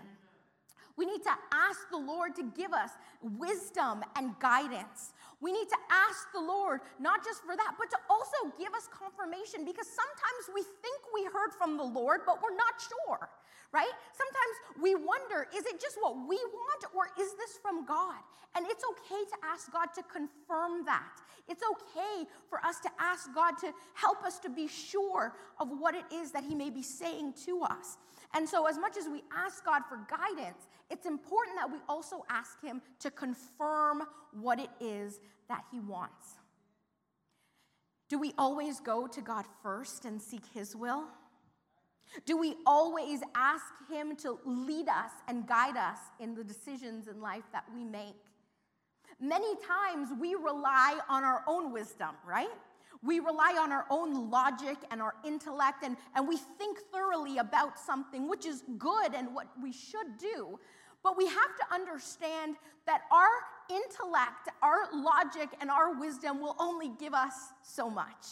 We 0.97 1.05
need 1.05 1.23
to 1.25 1.35
ask 1.53 1.91
the 1.91 1.99
Lord 1.99 2.35
to 2.37 2.45
give 2.57 2.73
us 2.73 2.91
wisdom 3.21 4.03
and 4.17 4.39
guidance. 4.41 5.13
We 5.41 5.53
need 5.53 5.69
to 5.69 5.77
ask 5.91 6.33
the 6.33 6.41
Lord, 6.41 6.81
not 6.99 7.25
just 7.25 7.45
for 7.45 7.55
that, 7.55 7.75
but 7.79 7.91
to 7.91 7.99
also 8.09 8.57
give 8.59 8.73
us 8.73 8.89
confirmation 8.89 9.65
because 9.65 9.87
sometimes 9.87 10.49
we 10.55 10.63
think 10.63 11.01
we 11.13 11.25
heard 11.25 11.53
from 11.59 11.77
the 11.77 11.85
Lord, 11.85 12.21
but 12.25 12.41
we're 12.43 12.57
not 12.57 12.81
sure, 12.81 13.29
right? 13.73 13.93
Sometimes 14.17 14.83
we 14.83 14.95
wonder, 14.95 15.47
is 15.55 15.67
it 15.67 15.81
just 15.81 15.97
what 16.01 16.17
we 16.17 16.41
want 16.41 16.85
or 16.97 17.09
is 17.21 17.35
this 17.37 17.59
from 17.61 17.85
God? 17.85 18.17
And 18.57 18.65
it's 18.71 18.85
okay 18.85 19.23
to 19.29 19.37
ask 19.45 19.71
God 19.71 19.93
to 19.95 20.03
confirm 20.03 20.87
that. 20.87 21.21
It's 21.47 21.63
okay 21.63 22.27
for 22.49 22.65
us 22.65 22.81
to 22.81 22.91
ask 22.99 23.33
God 23.35 23.53
to 23.61 23.71
help 23.93 24.25
us 24.25 24.39
to 24.41 24.49
be 24.49 24.67
sure 24.67 25.35
of 25.61 25.69
what 25.79 25.95
it 25.95 26.05
is 26.13 26.33
that 26.33 26.45
He 26.45 26.55
may 26.55 26.71
be 26.71 26.83
saying 26.83 27.35
to 27.45 27.63
us. 27.63 27.99
And 28.35 28.49
so, 28.49 28.67
as 28.67 28.79
much 28.79 28.97
as 28.97 29.07
we 29.09 29.23
ask 29.35 29.65
God 29.65 29.83
for 29.89 29.99
guidance, 30.09 30.67
it's 30.91 31.07
important 31.07 31.57
that 31.57 31.71
we 31.71 31.79
also 31.89 32.25
ask 32.29 32.61
Him 32.63 32.83
to 33.01 33.11
confirm 33.11 34.03
what 34.33 34.59
it 34.59 34.71
is 34.81 35.21
that 35.49 35.65
He 35.71 35.81
wants. 35.81 36.35
Do 38.09 38.19
we 38.19 38.33
always 38.39 38.81
go 38.81 39.07
to 39.07 39.21
God 39.21 39.45
first 39.63 40.05
and 40.05 40.21
seek 40.21 40.43
His 40.55 40.77
will? 40.77 41.05
Do 42.25 42.37
we 42.37 42.55
always 42.65 43.21
ask 43.35 43.65
Him 43.91 44.17
to 44.17 44.39
lead 44.45 44.89
us 44.89 45.11
and 45.29 45.47
guide 45.47 45.77
us 45.77 45.99
in 46.21 46.35
the 46.35 46.45
decisions 46.45 47.09
in 47.09 47.21
life 47.21 47.45
that 47.53 47.65
we 47.75 47.85
make? 47.85 48.15
Many 49.21 49.55
times 49.67 50.11
we 50.21 50.35
rely 50.35 50.99
on 51.09 51.25
our 51.25 51.43
own 51.47 51.73
wisdom, 51.73 52.11
right? 52.27 52.49
We 53.03 53.21
rely 53.21 53.57
on 53.61 53.73
our 53.73 53.87
own 53.91 54.31
logic 54.31 54.77
and 54.91 55.01
our 55.01 55.15
intellect, 55.25 55.85
and, 55.85 55.97
and 56.15 56.27
we 56.27 56.37
think 56.37 56.79
thoroughly 56.93 57.39
about 57.39 57.79
something, 57.79 58.29
which 58.29 58.47
is 58.47 58.65
good 58.79 59.15
and 59.15 59.35
what 59.35 59.49
we 59.63 59.73
should 59.73 60.19
do. 60.19 60.59
But 61.03 61.17
we 61.17 61.27
have 61.27 61.57
to 61.57 61.75
understand 61.75 62.57
that 62.87 63.03
our 63.13 63.29
intellect, 63.71 64.49
our 64.63 64.89
logic, 64.93 65.51
and 65.61 65.71
our 65.71 65.99
wisdom 65.99 66.41
will 66.41 66.57
only 66.59 66.91
give 66.99 67.15
us 67.15 67.33
so 67.63 67.89
much. 67.89 68.27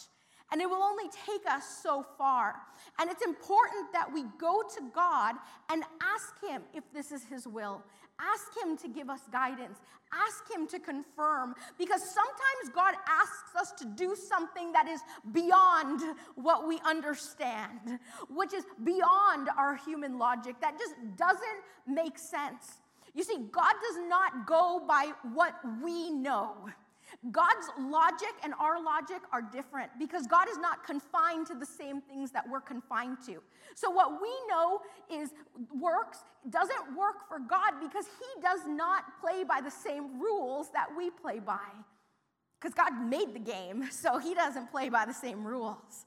And 0.51 0.61
it 0.61 0.69
will 0.69 0.83
only 0.83 1.05
take 1.25 1.41
us 1.49 1.65
so 1.81 2.05
far. 2.17 2.55
And 2.99 3.09
it's 3.09 3.23
important 3.23 3.91
that 3.93 4.11
we 4.13 4.23
go 4.37 4.61
to 4.61 4.81
God 4.93 5.35
and 5.71 5.83
ask 6.01 6.39
Him 6.41 6.61
if 6.73 6.83
this 6.93 7.11
is 7.11 7.23
His 7.23 7.47
will. 7.47 7.83
Ask 8.19 8.55
Him 8.63 8.77
to 8.77 8.87
give 8.87 9.09
us 9.09 9.21
guidance. 9.31 9.79
Ask 10.13 10.49
Him 10.49 10.67
to 10.67 10.79
confirm. 10.79 11.55
Because 11.77 12.01
sometimes 12.01 12.73
God 12.73 12.95
asks 13.07 13.55
us 13.59 13.71
to 13.79 13.85
do 13.85 14.15
something 14.15 14.71
that 14.71 14.87
is 14.87 15.01
beyond 15.31 16.01
what 16.35 16.67
we 16.67 16.79
understand, 16.85 17.99
which 18.29 18.53
is 18.53 18.63
beyond 18.83 19.49
our 19.57 19.75
human 19.75 20.17
logic, 20.17 20.55
that 20.61 20.79
just 20.79 20.95
doesn't 21.17 21.61
make 21.87 22.17
sense. 22.17 22.81
You 23.13 23.23
see, 23.23 23.37
God 23.51 23.73
does 23.87 24.07
not 24.07 24.45
go 24.45 24.83
by 24.85 25.11
what 25.33 25.55
we 25.83 26.09
know. 26.11 26.69
God's 27.31 27.67
logic 27.79 28.33
and 28.43 28.53
our 28.59 28.81
logic 28.81 29.21
are 29.31 29.41
different 29.41 29.91
because 29.99 30.27
God 30.27 30.47
is 30.49 30.57
not 30.57 30.85
confined 30.85 31.47
to 31.47 31.55
the 31.55 31.65
same 31.65 32.01
things 32.01 32.31
that 32.31 32.47
we're 32.49 32.61
confined 32.61 33.17
to. 33.25 33.41
So, 33.73 33.89
what 33.89 34.21
we 34.21 34.29
know 34.47 34.81
is 35.11 35.31
works 35.79 36.19
doesn't 36.49 36.95
work 36.97 37.27
for 37.27 37.39
God 37.39 37.73
because 37.81 38.05
He 38.05 38.41
does 38.41 38.61
not 38.67 39.19
play 39.19 39.43
by 39.43 39.61
the 39.61 39.71
same 39.71 40.19
rules 40.19 40.69
that 40.73 40.87
we 40.95 41.09
play 41.09 41.39
by. 41.39 41.67
Because 42.59 42.73
God 42.73 42.91
made 43.01 43.33
the 43.33 43.39
game, 43.39 43.87
so 43.91 44.17
He 44.17 44.33
doesn't 44.33 44.71
play 44.71 44.89
by 44.89 45.05
the 45.05 45.13
same 45.13 45.45
rules. 45.45 46.05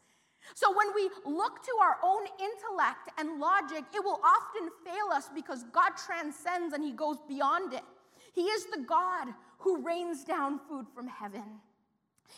So, 0.54 0.74
when 0.76 0.94
we 0.94 1.10
look 1.26 1.62
to 1.64 1.72
our 1.82 1.96
own 2.02 2.24
intellect 2.40 3.10
and 3.18 3.40
logic, 3.40 3.84
it 3.94 4.02
will 4.04 4.20
often 4.24 4.70
fail 4.84 5.10
us 5.12 5.28
because 5.34 5.64
God 5.72 5.90
transcends 6.06 6.74
and 6.74 6.82
He 6.82 6.92
goes 6.92 7.16
beyond 7.28 7.74
it. 7.74 7.82
He 8.34 8.42
is 8.42 8.66
the 8.66 8.84
God 8.86 9.28
who 9.58 9.82
rains 9.82 10.24
down 10.24 10.60
food 10.68 10.86
from 10.94 11.06
heaven. 11.06 11.44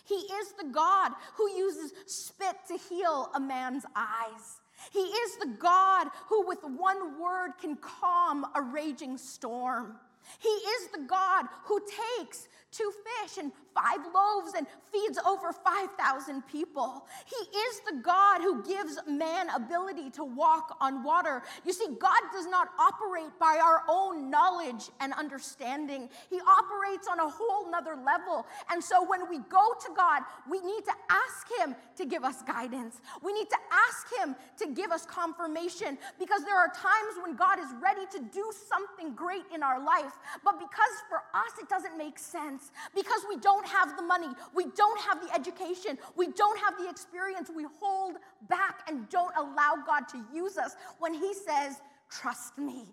He 0.05 0.15
is 0.15 0.53
the 0.53 0.69
God 0.69 1.12
who 1.35 1.50
uses 1.50 1.93
spit 2.07 2.57
to 2.69 2.77
heal 2.77 3.31
a 3.35 3.41
man's 3.41 3.85
eyes. 3.95 4.61
He 4.93 5.00
is 5.00 5.37
the 5.37 5.57
God 5.59 6.09
who, 6.29 6.47
with 6.47 6.62
one 6.62 7.21
word, 7.21 7.53
can 7.61 7.77
calm 7.77 8.47
a 8.55 8.62
raging 8.62 9.19
storm. 9.19 9.97
He 10.39 10.49
is 10.49 10.89
the 10.89 11.07
God 11.07 11.47
who 11.65 11.81
takes 12.19 12.49
two 12.71 12.93
fish 13.23 13.39
and 13.39 13.53
five 13.75 14.00
loaves 14.15 14.55
and 14.57 14.67
feeds 14.93 15.19
over 15.27 15.53
5,000 15.53 16.47
people. 16.47 17.07
He 17.27 17.59
is 17.59 17.81
the 17.89 18.00
God 18.03 18.41
who 18.41 18.62
gives 18.62 18.99
man 19.07 19.49
ability 19.50 20.11
to 20.11 20.25
walk 20.25 20.77
on 20.81 21.05
water. 21.05 21.43
You 21.65 21.73
see, 21.73 21.87
God 21.99 22.21
does 22.33 22.47
not 22.47 22.69
operate 22.79 23.31
by 23.39 23.61
our 23.62 23.83
own 23.89 24.31
knowledge 24.31 24.91
and 25.00 25.12
understanding, 25.15 26.09
He 26.29 26.41
operates 26.41 27.09
on 27.09 27.21
a 27.21 27.29
whole 27.29 27.71
nother 27.71 27.97
level. 27.97 28.47
And 28.71 28.83
so 28.83 29.07
when 29.07 29.29
we 29.29 29.39
go 29.50 29.75
to 29.81 29.89
God, 29.97 30.23
we 30.50 30.61
need 30.61 30.85
to 30.85 30.93
ask 31.11 31.47
Him 31.61 31.75
to 31.97 32.05
give 32.05 32.25
us 32.25 32.43
guidance. 32.43 33.00
We 33.23 33.33
need 33.33 33.49
to 33.50 33.59
ask 33.71 34.07
Him 34.19 34.37
to 34.59 34.75
give 34.75 34.91
us 34.91 35.07
confirmation 35.07 35.99
because 36.19 36.45
there 36.45 36.57
are 36.57 36.69
times 36.69 37.15
when 37.23 37.37
God 37.37 37.59
is 37.59 37.69
ready 37.83 38.07
to 38.12 38.19
do 38.33 38.50
something 38.69 39.15
great 39.15 39.45
in 39.55 39.62
our 39.62 39.83
life, 39.83 40.12
but 40.45 40.59
because 40.59 40.95
for 41.09 41.19
us 41.35 41.53
it 41.61 41.69
doesn't 41.69 41.97
make 41.97 42.19
sense, 42.19 42.60
because 42.95 43.23
we 43.29 43.37
don't 43.38 43.67
have 43.67 43.97
the 43.97 44.02
money, 44.02 44.29
we 44.55 44.67
don't 44.76 45.00
have 45.00 45.21
the 45.21 45.33
education, 45.35 45.99
we 46.17 46.29
don't 46.29 46.59
have 46.59 46.76
the 46.79 46.88
experience, 46.88 47.50
we 47.55 47.67
hold 47.81 48.17
back 48.49 48.81
and 48.88 49.09
don't 49.09 49.35
allow 49.37 49.76
God 49.87 50.09
to 50.09 50.25
use 50.33 50.59
us 50.59 50.76
when 50.99 51.14
He 51.14 51.35
says, 51.35 51.81
Trust 52.11 52.59
me. 52.59 52.85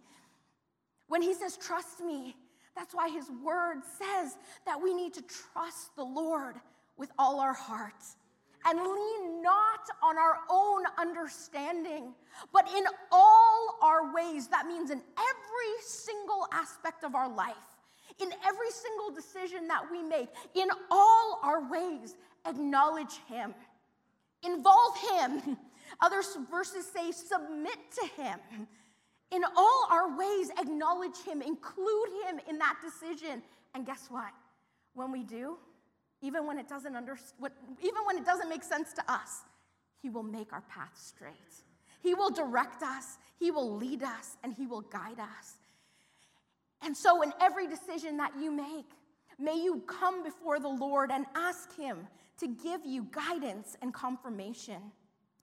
When 1.07 1.21
He 1.21 1.33
says, 1.33 1.57
Trust 1.57 2.01
me, 2.01 2.36
that's 2.75 2.93
why 2.93 3.09
His 3.09 3.29
word 3.43 3.81
says 3.97 4.38
that 4.65 4.81
we 4.81 4.93
need 4.93 5.13
to 5.15 5.24
trust 5.53 5.95
the 5.95 6.03
Lord 6.03 6.55
with 6.97 7.12
all 7.17 7.39
our 7.39 7.53
hearts 7.53 8.15
and 8.65 8.79
lean 8.79 9.41
not 9.41 9.88
on 10.03 10.17
our 10.17 10.39
own 10.50 10.83
understanding, 10.97 12.13
but 12.51 12.67
in 12.75 12.83
all 13.12 13.77
our 13.81 14.13
ways. 14.13 14.47
That 14.47 14.67
means 14.67 14.91
in 14.91 15.01
every 15.17 15.74
single 15.81 16.47
aspect 16.51 17.03
of 17.03 17.15
our 17.15 17.29
life, 17.29 17.55
in 18.21 18.29
every 18.45 18.71
single 18.71 19.12
decision 19.13 19.67
that 19.67 19.83
we 19.91 20.01
make, 20.01 20.29
in 20.55 20.67
all 20.89 21.39
our 21.43 21.69
ways, 21.69 22.15
acknowledge 22.47 23.19
Him, 23.27 23.53
involve 24.43 24.97
Him. 25.12 25.57
Other 26.01 26.21
verses 26.50 26.86
say, 26.86 27.12
submit 27.12 27.77
to 28.01 28.21
Him. 28.21 28.39
In 29.31 29.43
all 29.55 29.88
our 29.91 30.17
ways, 30.17 30.50
acknowledge 30.59 31.17
Him, 31.25 31.41
include 31.41 32.09
Him 32.25 32.39
in 32.50 32.57
that 32.59 32.77
decision. 32.83 33.41
And 33.75 33.86
guess 33.86 34.07
what? 34.09 34.31
When 34.93 35.12
we 35.12 35.24
do, 35.24 35.57
even 36.21 36.47
when 36.47 36.57
it 36.57 36.67
doesn't 36.67 36.95
under, 36.95 37.17
even 37.81 38.01
when 38.05 38.17
it 38.17 38.25
doesn't 38.25 38.50
make 38.50 38.63
sense 38.63 38.93
to 38.93 39.12
us, 39.12 39.43
He 40.01 40.09
will 40.09 40.24
make 40.24 40.53
our 40.53 40.62
path 40.62 40.91
straight. 40.95 41.36
He 42.01 42.13
will 42.13 42.31
direct 42.31 42.83
us, 42.83 43.17
He 43.39 43.51
will 43.51 43.75
lead 43.75 44.03
us, 44.03 44.38
and 44.43 44.53
He 44.53 44.65
will 44.65 44.81
guide 44.81 45.19
us. 45.19 45.55
And 46.81 46.96
so, 46.96 47.22
in 47.22 47.34
every 47.41 47.67
decision 47.67 48.17
that 48.17 48.34
you 48.39 48.51
make, 48.51 48.86
may 49.39 49.55
you 49.55 49.81
come 49.88 50.24
before 50.24 50.60
the 50.60 50.67
Lord 50.67 51.12
and 51.12 51.25
ask 51.36 51.75
Him 51.75 52.07
to 52.39 52.48
give 52.48 52.86
you 52.86 53.07
guidance 53.12 53.75
and 53.81 53.93
confirmation 53.93 54.81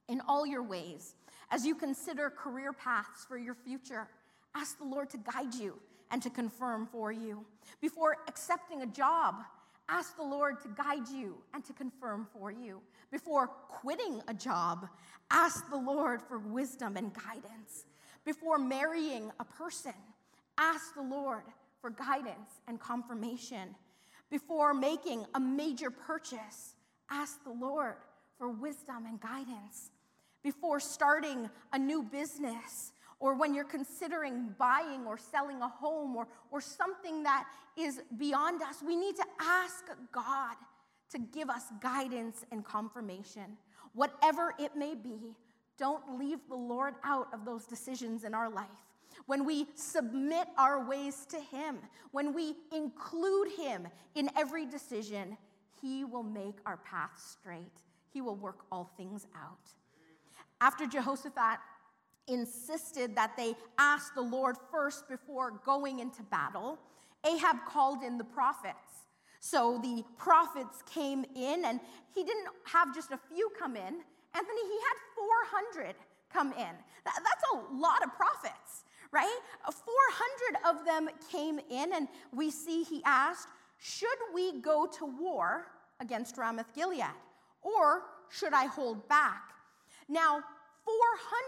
in 0.08 0.20
all 0.28 0.46
your 0.46 0.62
ways. 0.62 1.14
As 1.50 1.66
you 1.66 1.74
consider 1.74 2.30
career 2.30 2.72
paths 2.72 3.24
for 3.26 3.36
your 3.36 3.54
future, 3.54 4.08
ask 4.54 4.78
the 4.78 4.84
Lord 4.84 5.10
to 5.10 5.18
guide 5.18 5.54
you 5.54 5.78
and 6.10 6.22
to 6.22 6.30
confirm 6.30 6.86
for 6.86 7.12
you. 7.12 7.44
Before 7.80 8.18
accepting 8.28 8.82
a 8.82 8.86
job, 8.86 9.36
ask 9.88 10.16
the 10.16 10.22
Lord 10.22 10.60
to 10.62 10.68
guide 10.68 11.08
you 11.08 11.36
and 11.52 11.64
to 11.64 11.72
confirm 11.72 12.26
for 12.32 12.50
you. 12.50 12.80
Before 13.10 13.48
quitting 13.48 14.22
a 14.28 14.34
job, 14.34 14.88
ask 15.30 15.68
the 15.70 15.76
Lord 15.76 16.22
for 16.22 16.38
wisdom 16.38 16.96
and 16.96 17.12
guidance. 17.12 17.86
Before 18.24 18.58
marrying 18.58 19.30
a 19.38 19.44
person, 19.44 19.92
ask 20.58 20.94
the 20.94 21.02
Lord 21.02 21.42
for 21.80 21.90
guidance 21.90 22.50
and 22.66 22.80
confirmation. 22.80 23.74
Before 24.30 24.74
making 24.74 25.26
a 25.34 25.40
major 25.40 25.90
purchase, 25.90 26.74
ask 27.10 27.42
the 27.44 27.52
Lord 27.52 27.96
for 28.38 28.48
wisdom 28.48 29.06
and 29.06 29.20
guidance. 29.20 29.90
Before 30.42 30.80
starting 30.80 31.48
a 31.72 31.78
new 31.78 32.02
business, 32.02 32.92
or 33.20 33.34
when 33.34 33.54
you're 33.54 33.64
considering 33.64 34.54
buying 34.58 35.06
or 35.06 35.16
selling 35.16 35.62
a 35.62 35.68
home 35.68 36.16
or, 36.16 36.26
or 36.50 36.60
something 36.60 37.22
that 37.22 37.46
is 37.76 38.02
beyond 38.18 38.60
us, 38.62 38.82
we 38.84 38.96
need 38.96 39.16
to 39.16 39.24
ask 39.40 39.84
God 40.12 40.56
to 41.10 41.18
give 41.18 41.48
us 41.48 41.64
guidance 41.80 42.44
and 42.50 42.64
confirmation. 42.64 43.56
Whatever 43.94 44.52
it 44.58 44.76
may 44.76 44.94
be, 44.94 45.34
don't 45.78 46.18
leave 46.18 46.38
the 46.48 46.56
Lord 46.56 46.94
out 47.04 47.28
of 47.32 47.44
those 47.44 47.64
decisions 47.66 48.24
in 48.24 48.34
our 48.34 48.50
life. 48.50 48.66
When 49.26 49.44
we 49.44 49.66
submit 49.74 50.48
our 50.58 50.86
ways 50.86 51.26
to 51.30 51.38
Him, 51.38 51.78
when 52.12 52.32
we 52.34 52.54
include 52.72 53.48
Him 53.52 53.88
in 54.14 54.30
every 54.36 54.66
decision, 54.66 55.36
He 55.80 56.04
will 56.04 56.22
make 56.22 56.58
our 56.66 56.76
path 56.78 57.12
straight. 57.16 57.82
He 58.12 58.20
will 58.20 58.36
work 58.36 58.64
all 58.70 58.92
things 58.96 59.26
out. 59.36 59.70
After 60.60 60.86
Jehoshaphat 60.86 61.58
insisted 62.26 63.14
that 63.16 63.36
they 63.36 63.54
ask 63.78 64.14
the 64.14 64.22
Lord 64.22 64.56
first 64.70 65.08
before 65.08 65.60
going 65.64 65.98
into 65.98 66.22
battle, 66.22 66.78
Ahab 67.24 67.56
called 67.68 68.02
in 68.02 68.18
the 68.18 68.24
prophets. 68.24 69.06
So 69.40 69.78
the 69.82 70.04
prophets 70.16 70.82
came 70.90 71.24
in, 71.34 71.64
and 71.66 71.80
he 72.14 72.24
didn't 72.24 72.48
have 72.64 72.94
just 72.94 73.10
a 73.10 73.18
few 73.34 73.50
come 73.58 73.76
in. 73.76 73.82
Anthony, 74.36 74.62
he 74.62 74.78
had 74.88 74.96
400 75.74 75.94
come 76.32 76.52
in. 76.52 76.74
That's 77.04 77.44
a 77.52 77.74
lot 77.74 78.02
of 78.02 78.14
prophets, 78.14 78.84
right? 79.14 79.38
Uh, 79.64 79.70
400 79.70 80.78
of 80.78 80.84
them 80.84 81.08
came 81.30 81.60
in, 81.70 81.94
and 81.94 82.08
we 82.32 82.50
see 82.50 82.82
he 82.82 83.00
asked, 83.04 83.48
Should 83.78 84.08
we 84.34 84.60
go 84.60 84.86
to 84.98 85.06
war 85.06 85.68
against 86.00 86.36
Ramoth 86.36 86.74
Gilead, 86.74 87.04
or 87.62 88.02
should 88.28 88.52
I 88.52 88.66
hold 88.66 89.08
back? 89.08 89.52
Now, 90.08 90.42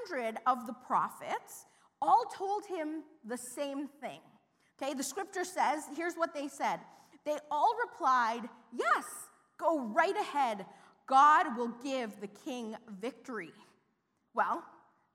400 0.09 0.39
of 0.47 0.67
the 0.67 0.73
prophets 0.73 1.67
all 2.01 2.25
told 2.33 2.65
him 2.67 3.03
the 3.25 3.37
same 3.37 3.89
thing. 4.01 4.21
Okay, 4.81 4.95
the 4.95 5.03
scripture 5.03 5.45
says, 5.45 5.85
here's 5.97 6.15
what 6.15 6.35
they 6.35 6.49
said. 6.49 6.81
They 7.25 7.37
all 7.51 7.75
replied, 7.91 8.43
Yes, 8.73 9.05
go 9.59 9.81
right 9.81 10.17
ahead. 10.17 10.65
God 11.07 11.57
will 11.57 11.73
give 11.83 12.21
the 12.21 12.27
king 12.27 12.77
victory. 13.01 13.53
Well, 14.35 14.63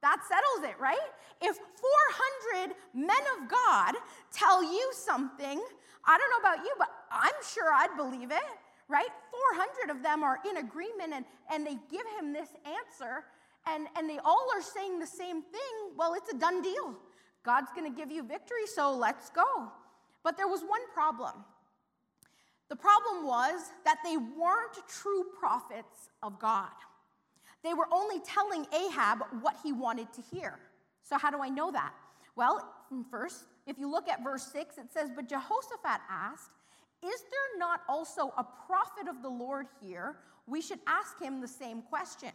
that 0.01 0.21
settles 0.27 0.71
it, 0.71 0.79
right? 0.79 0.97
If 1.41 1.57
400 1.57 2.75
men 2.93 3.23
of 3.37 3.49
God 3.49 3.95
tell 4.31 4.63
you 4.63 4.91
something, 4.93 5.61
I 6.05 6.17
don't 6.17 6.29
know 6.31 6.49
about 6.49 6.65
you, 6.65 6.73
but 6.77 6.89
I'm 7.11 7.33
sure 7.53 7.71
I'd 7.73 7.95
believe 7.95 8.31
it, 8.31 8.51
right? 8.87 9.09
400 9.55 9.95
of 9.95 10.03
them 10.03 10.23
are 10.23 10.39
in 10.49 10.57
agreement 10.57 11.13
and, 11.13 11.25
and 11.51 11.65
they 11.65 11.77
give 11.89 12.05
him 12.19 12.33
this 12.33 12.49
answer 12.65 13.25
and, 13.67 13.87
and 13.95 14.09
they 14.09 14.17
all 14.19 14.47
are 14.53 14.61
saying 14.61 14.99
the 14.99 15.07
same 15.07 15.43
thing, 15.43 15.95
well, 15.95 16.15
it's 16.15 16.31
a 16.33 16.37
done 16.37 16.61
deal. 16.61 16.95
God's 17.43 17.71
to 17.75 17.89
give 17.89 18.11
you 18.11 18.23
victory, 18.23 18.65
so 18.65 18.95
let's 18.95 19.29
go. 19.29 19.71
But 20.23 20.37
there 20.37 20.47
was 20.47 20.61
one 20.61 20.81
problem. 20.93 21.33
The 22.69 22.75
problem 22.75 23.25
was 23.25 23.59
that 23.85 23.97
they 24.03 24.17
weren't 24.17 24.77
true 24.87 25.25
prophets 25.39 26.09
of 26.23 26.39
God. 26.39 26.69
They 27.63 27.73
were 27.73 27.87
only 27.91 28.19
telling 28.19 28.65
Ahab 28.73 29.23
what 29.41 29.55
he 29.63 29.71
wanted 29.71 30.11
to 30.13 30.21
hear. 30.21 30.59
So, 31.03 31.17
how 31.17 31.29
do 31.29 31.41
I 31.41 31.49
know 31.49 31.71
that? 31.71 31.93
Well, 32.35 32.73
first, 33.09 33.45
if 33.67 33.77
you 33.77 33.89
look 33.89 34.07
at 34.07 34.23
verse 34.23 34.51
6, 34.51 34.77
it 34.77 34.91
says, 34.91 35.09
But 35.15 35.27
Jehoshaphat 35.27 36.01
asked, 36.09 36.51
Is 37.03 37.21
there 37.21 37.59
not 37.59 37.81
also 37.87 38.33
a 38.37 38.45
prophet 38.65 39.07
of 39.07 39.21
the 39.21 39.29
Lord 39.29 39.67
here? 39.81 40.17
We 40.47 40.61
should 40.61 40.79
ask 40.87 41.21
him 41.21 41.41
the 41.41 41.47
same 41.47 41.81
question. 41.83 42.31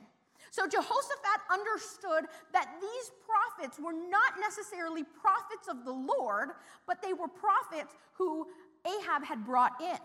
So 0.51 0.67
Jehoshaphat 0.67 1.41
understood 1.51 2.31
that 2.53 2.71
these 2.81 3.11
prophets 3.27 3.79
were 3.81 3.93
not 3.93 4.35
necessarily 4.41 5.03
prophets 5.03 5.69
of 5.69 5.85
the 5.85 5.93
Lord, 5.93 6.51
but 6.87 7.03
they 7.03 7.12
were 7.12 7.29
prophets 7.29 7.95
who 8.15 8.47
Ahab 8.87 9.25
had 9.25 9.45
brought 9.45 9.81
in. 9.81 9.99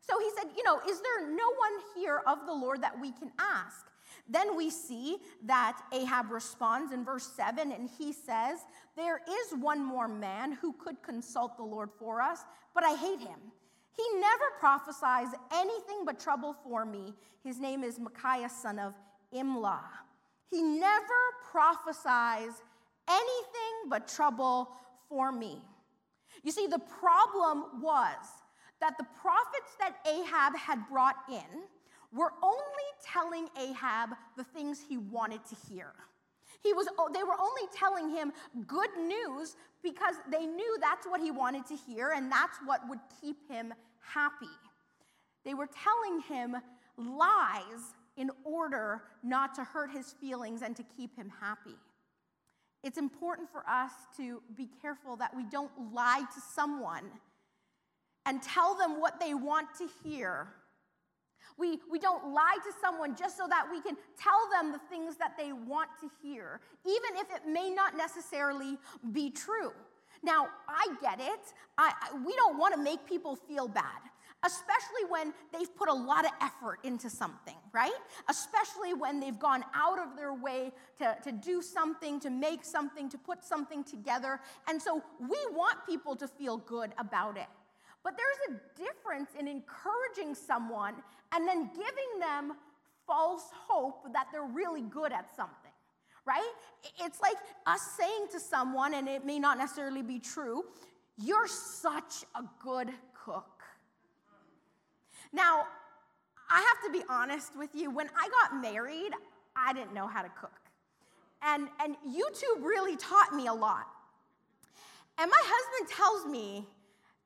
So 0.00 0.18
he 0.18 0.30
said, 0.36 0.50
You 0.56 0.64
know, 0.64 0.80
is 0.88 1.00
there 1.00 1.28
no 1.28 1.48
one 1.58 1.72
here 1.94 2.22
of 2.26 2.46
the 2.46 2.52
Lord 2.52 2.82
that 2.82 2.98
we 2.98 3.12
can 3.12 3.30
ask? 3.38 3.86
Then 4.28 4.56
we 4.56 4.70
see 4.70 5.18
that 5.44 5.80
Ahab 5.92 6.30
responds 6.30 6.92
in 6.92 7.04
verse 7.04 7.26
7, 7.36 7.72
and 7.72 7.90
he 7.98 8.12
says, 8.12 8.60
There 8.96 9.20
is 9.28 9.60
one 9.60 9.84
more 9.84 10.08
man 10.08 10.52
who 10.52 10.72
could 10.74 11.02
consult 11.02 11.56
the 11.56 11.64
Lord 11.64 11.90
for 11.98 12.20
us, 12.20 12.40
but 12.74 12.84
I 12.84 12.94
hate 12.94 13.20
him. 13.20 13.38
He 13.96 14.04
never 14.20 14.44
prophesies 14.58 15.28
anything 15.52 16.04
but 16.06 16.18
trouble 16.18 16.56
for 16.64 16.84
me. 16.84 17.14
His 17.44 17.58
name 17.58 17.84
is 17.84 17.98
Micaiah, 17.98 18.48
son 18.48 18.78
of 18.78 18.94
Imlah. 19.34 19.80
He 20.50 20.62
never 20.62 21.20
prophesies 21.50 22.62
anything 23.08 23.88
but 23.88 24.08
trouble 24.08 24.70
for 25.08 25.32
me. 25.32 25.58
You 26.42 26.52
see, 26.52 26.66
the 26.66 26.78
problem 26.78 27.82
was 27.82 28.16
that 28.80 28.96
the 28.98 29.06
prophets 29.20 29.76
that 29.78 29.96
Ahab 30.06 30.56
had 30.56 30.88
brought 30.88 31.16
in 31.28 31.62
were 32.12 32.32
only 32.42 32.88
telling 33.04 33.48
Ahab 33.58 34.10
the 34.36 34.44
things 34.44 34.80
he 34.86 34.98
wanted 34.98 35.44
to 35.46 35.56
hear. 35.68 35.92
He 36.62 36.72
was, 36.72 36.86
oh, 36.98 37.10
they 37.12 37.24
were 37.24 37.36
only 37.40 37.62
telling 37.76 38.10
him 38.10 38.32
good 38.66 38.90
news 38.96 39.56
because 39.82 40.14
they 40.30 40.46
knew 40.46 40.76
that's 40.80 41.06
what 41.06 41.20
he 41.20 41.30
wanted 41.30 41.66
to 41.66 41.76
hear 41.76 42.12
and 42.14 42.30
that's 42.30 42.58
what 42.64 42.88
would 42.88 43.00
keep 43.20 43.48
him 43.48 43.74
happy. 44.00 44.46
They 45.44 45.54
were 45.54 45.66
telling 45.66 46.20
him 46.20 46.56
lies 46.96 47.94
in 48.16 48.30
order 48.44 49.02
not 49.22 49.54
to 49.56 49.64
hurt 49.64 49.90
his 49.90 50.12
feelings 50.12 50.62
and 50.62 50.76
to 50.76 50.84
keep 50.96 51.16
him 51.16 51.32
happy. 51.40 51.76
It's 52.84 52.98
important 52.98 53.48
for 53.50 53.68
us 53.68 53.92
to 54.16 54.42
be 54.56 54.68
careful 54.80 55.16
that 55.16 55.34
we 55.34 55.44
don't 55.44 55.70
lie 55.92 56.24
to 56.34 56.40
someone 56.54 57.04
and 58.26 58.42
tell 58.42 58.74
them 58.74 59.00
what 59.00 59.18
they 59.20 59.34
want 59.34 59.68
to 59.78 59.88
hear. 60.04 60.48
We, 61.58 61.80
we 61.90 61.98
don't 61.98 62.32
lie 62.32 62.56
to 62.64 62.72
someone 62.80 63.16
just 63.16 63.36
so 63.36 63.46
that 63.48 63.66
we 63.70 63.80
can 63.80 63.96
tell 64.18 64.48
them 64.50 64.72
the 64.72 64.80
things 64.90 65.16
that 65.16 65.36
they 65.36 65.52
want 65.52 65.90
to 66.00 66.10
hear, 66.22 66.60
even 66.84 67.16
if 67.16 67.30
it 67.30 67.48
may 67.48 67.70
not 67.70 67.96
necessarily 67.96 68.78
be 69.12 69.30
true. 69.30 69.72
Now, 70.22 70.48
I 70.68 70.86
get 71.00 71.20
it. 71.20 71.54
I, 71.76 71.92
I 72.00 72.16
we 72.24 72.34
don't 72.36 72.58
want 72.58 72.74
to 72.74 72.80
make 72.80 73.06
people 73.06 73.36
feel 73.36 73.68
bad 73.68 74.00
especially 74.44 75.08
when 75.08 75.32
they've 75.52 75.74
put 75.76 75.88
a 75.88 75.92
lot 75.92 76.24
of 76.24 76.32
effort 76.40 76.80
into 76.82 77.08
something, 77.08 77.54
right? 77.72 77.92
Especially 78.28 78.92
when 78.92 79.20
they've 79.20 79.38
gone 79.38 79.64
out 79.74 79.98
of 79.98 80.16
their 80.16 80.34
way 80.34 80.72
to, 80.98 81.16
to 81.22 81.32
do 81.32 81.62
something, 81.62 82.18
to 82.20 82.30
make 82.30 82.64
something, 82.64 83.08
to 83.08 83.18
put 83.18 83.44
something 83.44 83.84
together. 83.84 84.40
And 84.68 84.82
so 84.82 85.02
we 85.20 85.38
want 85.52 85.86
people 85.86 86.16
to 86.16 86.26
feel 86.26 86.56
good 86.56 86.92
about 86.98 87.36
it. 87.36 87.46
But 88.04 88.14
there's 88.16 88.56
a 88.58 88.82
difference 88.82 89.30
in 89.38 89.46
encouraging 89.46 90.34
someone 90.34 90.94
and 91.32 91.46
then 91.46 91.70
giving 91.72 92.18
them 92.18 92.56
false 93.06 93.44
hope 93.68 94.12
that 94.12 94.26
they're 94.32 94.42
really 94.42 94.82
good 94.82 95.12
at 95.12 95.34
something, 95.36 95.70
right? 96.26 96.50
It's 97.00 97.20
like 97.20 97.36
us 97.66 97.80
saying 97.96 98.26
to 98.32 98.40
someone, 98.40 98.94
and 98.94 99.08
it 99.08 99.24
may 99.24 99.38
not 99.38 99.58
necessarily 99.58 100.02
be 100.02 100.18
true, 100.18 100.64
you're 101.16 101.46
such 101.48 102.24
a 102.34 102.42
good 102.62 102.90
cook. 103.24 103.62
Now, 105.32 105.66
I 106.50 106.60
have 106.60 106.92
to 106.92 106.98
be 106.98 107.04
honest 107.08 107.56
with 107.56 107.70
you, 107.74 107.90
when 107.90 108.08
I 108.08 108.28
got 108.28 108.60
married, 108.60 109.12
I 109.56 109.72
didn't 109.72 109.94
know 109.94 110.06
how 110.06 110.22
to 110.22 110.28
cook. 110.28 110.50
And, 111.42 111.68
and 111.82 111.96
YouTube 112.06 112.62
really 112.62 112.96
taught 112.96 113.34
me 113.34 113.46
a 113.46 113.52
lot. 113.54 113.86
And 115.18 115.30
my 115.30 115.42
husband 115.42 115.96
tells 115.96 116.26
me 116.26 116.66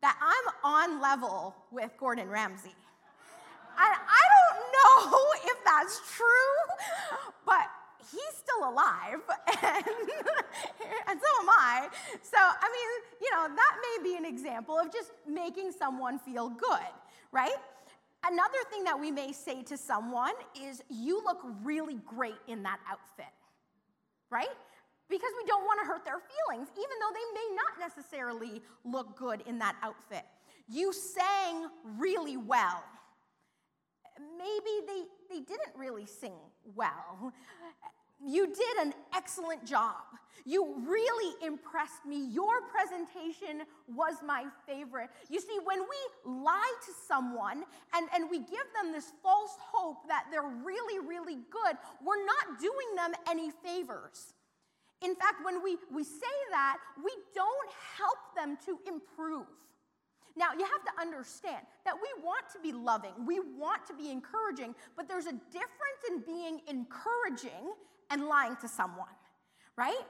that 0.06 0.16
I'm 0.22 0.54
on 0.62 1.02
level 1.02 1.56
with 1.72 1.90
Gordon 1.98 2.30
Ramsay. 2.30 2.70
And 2.70 3.92
I 4.06 4.22
don't 4.32 4.60
know 4.76 5.22
if 5.50 5.64
that's 5.64 6.00
true, 6.16 7.26
but 7.44 7.66
he's 8.12 8.36
still 8.38 8.70
alive, 8.70 9.18
and, 9.64 9.84
and 11.08 11.20
so 11.20 11.30
am 11.42 11.48
I. 11.50 11.88
So, 12.22 12.36
I 12.38 12.68
mean, 12.70 13.18
you 13.20 13.30
know, 13.32 13.48
that 13.52 13.76
may 13.82 14.04
be 14.08 14.16
an 14.16 14.24
example 14.24 14.78
of 14.78 14.92
just 14.92 15.10
making 15.28 15.72
someone 15.72 16.20
feel 16.20 16.50
good, 16.50 16.92
right? 17.32 17.56
Another 18.24 18.58
thing 18.70 18.84
that 18.84 18.98
we 18.98 19.10
may 19.10 19.32
say 19.32 19.64
to 19.64 19.76
someone 19.76 20.34
is, 20.54 20.84
You 20.88 21.20
look 21.24 21.42
really 21.64 21.98
great 22.06 22.38
in 22.46 22.62
that 22.62 22.78
outfit, 22.88 23.34
right? 24.30 24.54
Because 25.08 25.30
we 25.40 25.46
don't 25.46 25.64
want 25.64 25.80
to 25.80 25.86
hurt 25.86 26.04
their 26.04 26.18
feelings, 26.18 26.68
even 26.72 26.96
though 27.00 27.14
they 27.14 27.28
may 27.34 27.48
not 27.54 27.88
necessarily 27.88 28.62
look 28.84 29.16
good 29.16 29.42
in 29.46 29.58
that 29.60 29.76
outfit. 29.82 30.24
You 30.68 30.92
sang 30.92 31.68
really 31.96 32.36
well. 32.36 32.82
Maybe 34.38 34.86
they, 34.86 35.02
they 35.30 35.40
didn't 35.42 35.76
really 35.76 36.06
sing 36.06 36.34
well. 36.74 37.32
You 38.24 38.46
did 38.46 38.76
an 38.80 38.94
excellent 39.14 39.66
job. 39.66 40.02
You 40.44 40.74
really 40.86 41.34
impressed 41.44 42.06
me. 42.06 42.28
Your 42.28 42.62
presentation 42.62 43.62
was 43.94 44.14
my 44.24 44.46
favorite. 44.66 45.10
You 45.28 45.40
see, 45.40 45.58
when 45.64 45.80
we 45.80 46.32
lie 46.32 46.72
to 46.86 46.92
someone 47.06 47.64
and, 47.94 48.08
and 48.14 48.30
we 48.30 48.38
give 48.38 48.66
them 48.80 48.92
this 48.92 49.12
false 49.22 49.56
hope 49.60 50.08
that 50.08 50.26
they're 50.30 50.42
really, 50.42 51.06
really 51.06 51.36
good, 51.50 51.76
we're 52.02 52.24
not 52.24 52.60
doing 52.60 52.94
them 52.96 53.12
any 53.28 53.50
favors. 53.50 54.34
In 55.02 55.14
fact, 55.14 55.44
when 55.44 55.62
we, 55.62 55.76
we 55.92 56.04
say 56.04 56.36
that, 56.50 56.78
we 57.04 57.12
don't 57.34 57.70
help 57.98 58.18
them 58.34 58.56
to 58.64 58.78
improve. 58.88 59.46
Now, 60.36 60.52
you 60.52 60.64
have 60.64 60.84
to 60.84 61.00
understand 61.00 61.64
that 61.84 61.94
we 61.94 62.22
want 62.22 62.44
to 62.52 62.60
be 62.60 62.72
loving, 62.72 63.12
we 63.26 63.40
want 63.40 63.86
to 63.86 63.94
be 63.94 64.10
encouraging, 64.10 64.74
but 64.96 65.08
there's 65.08 65.26
a 65.26 65.32
difference 65.32 66.02
in 66.10 66.20
being 66.20 66.60
encouraging 66.68 67.72
and 68.10 68.26
lying 68.26 68.56
to 68.60 68.68
someone, 68.68 69.16
right? 69.76 70.04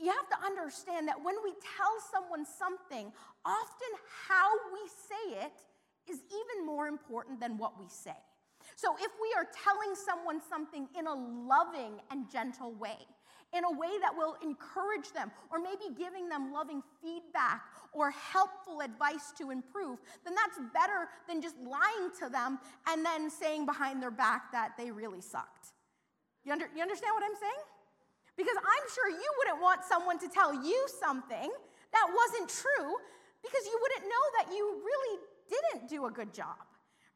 You 0.00 0.12
have 0.12 0.28
to 0.30 0.46
understand 0.46 1.08
that 1.08 1.22
when 1.22 1.34
we 1.42 1.52
tell 1.76 1.92
someone 2.12 2.46
something, 2.46 3.12
often 3.44 3.90
how 4.28 4.48
we 4.72 4.80
say 4.88 5.44
it 5.44 5.52
is 6.10 6.20
even 6.28 6.66
more 6.66 6.86
important 6.86 7.40
than 7.40 7.58
what 7.58 7.78
we 7.78 7.86
say. 7.88 8.16
So 8.76 8.94
if 9.00 9.10
we 9.20 9.34
are 9.36 9.46
telling 9.64 9.94
someone 9.94 10.40
something 10.48 10.88
in 10.98 11.06
a 11.06 11.14
loving 11.14 12.00
and 12.10 12.30
gentle 12.30 12.72
way, 12.74 12.98
in 13.56 13.64
a 13.64 13.70
way 13.70 13.90
that 14.00 14.14
will 14.14 14.36
encourage 14.42 15.12
them, 15.12 15.30
or 15.50 15.58
maybe 15.58 15.94
giving 15.96 16.28
them 16.28 16.52
loving 16.52 16.82
feedback 17.00 17.62
or 17.92 18.10
helpful 18.10 18.80
advice 18.80 19.32
to 19.38 19.50
improve, 19.50 20.00
then 20.24 20.34
that's 20.34 20.58
better 20.74 21.08
than 21.28 21.40
just 21.40 21.54
lying 21.58 22.10
to 22.18 22.28
them 22.28 22.58
and 22.88 23.06
then 23.06 23.30
saying 23.30 23.64
behind 23.64 24.02
their 24.02 24.10
back 24.10 24.50
that 24.50 24.72
they 24.76 24.90
really 24.90 25.20
sucked. 25.20 25.72
You, 26.44 26.52
under, 26.52 26.68
you 26.74 26.82
understand 26.82 27.12
what 27.14 27.22
I'm 27.22 27.38
saying? 27.38 27.64
Because 28.36 28.56
I'm 28.58 28.86
sure 28.92 29.08
you 29.08 29.30
wouldn't 29.38 29.62
want 29.62 29.84
someone 29.84 30.18
to 30.18 30.28
tell 30.28 30.52
you 30.52 30.86
something 31.00 31.50
that 31.92 32.06
wasn't 32.10 32.50
true 32.50 32.90
because 33.42 33.64
you 33.66 33.78
wouldn't 33.80 34.10
know 34.10 34.24
that 34.38 34.46
you 34.50 34.82
really 34.82 35.18
didn't 35.48 35.88
do 35.88 36.06
a 36.06 36.10
good 36.10 36.34
job, 36.34 36.58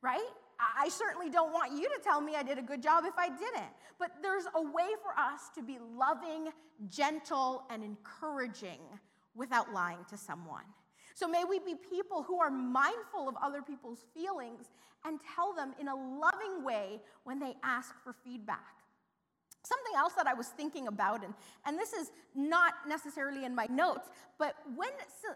right? 0.00 0.30
I 0.60 0.88
certainly 0.88 1.30
don't 1.30 1.52
want 1.52 1.72
you 1.72 1.88
to 1.88 2.00
tell 2.02 2.20
me 2.20 2.34
I 2.34 2.42
did 2.42 2.58
a 2.58 2.62
good 2.62 2.82
job 2.82 3.04
if 3.06 3.14
I 3.16 3.28
didn't. 3.28 3.70
But 3.98 4.10
there's 4.22 4.44
a 4.54 4.62
way 4.62 4.88
for 5.02 5.18
us 5.18 5.50
to 5.54 5.62
be 5.62 5.78
loving, 5.96 6.48
gentle, 6.88 7.64
and 7.70 7.84
encouraging 7.84 8.80
without 9.34 9.72
lying 9.72 10.04
to 10.10 10.16
someone. 10.16 10.64
So 11.14 11.26
may 11.26 11.44
we 11.44 11.58
be 11.58 11.74
people 11.74 12.22
who 12.22 12.40
are 12.40 12.50
mindful 12.50 13.28
of 13.28 13.34
other 13.42 13.62
people's 13.62 14.04
feelings 14.14 14.70
and 15.04 15.18
tell 15.34 15.52
them 15.52 15.74
in 15.80 15.88
a 15.88 15.94
loving 15.94 16.64
way 16.64 17.00
when 17.24 17.38
they 17.38 17.54
ask 17.62 17.94
for 18.02 18.12
feedback. 18.24 18.78
Something 19.64 19.92
else 19.96 20.12
that 20.14 20.26
I 20.26 20.34
was 20.34 20.48
thinking 20.48 20.86
about, 20.86 21.24
and, 21.24 21.34
and 21.66 21.78
this 21.78 21.92
is 21.92 22.10
not 22.34 22.74
necessarily 22.86 23.44
in 23.44 23.54
my 23.54 23.66
notes, 23.66 24.08
but 24.38 24.54
when, 24.76 24.90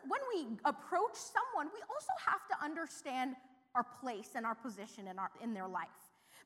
when 0.09 0.21
we 0.33 0.47
approach 0.65 1.15
someone, 1.15 1.71
we 1.75 1.81
also 1.91 2.13
have 2.27 2.47
to 2.49 2.65
understand 2.65 3.35
our 3.75 3.85
place 4.01 4.31
and 4.35 4.45
our 4.45 4.55
position 4.55 5.09
in, 5.09 5.19
our, 5.19 5.31
in 5.43 5.55
their 5.55 5.69
life. 5.69 5.89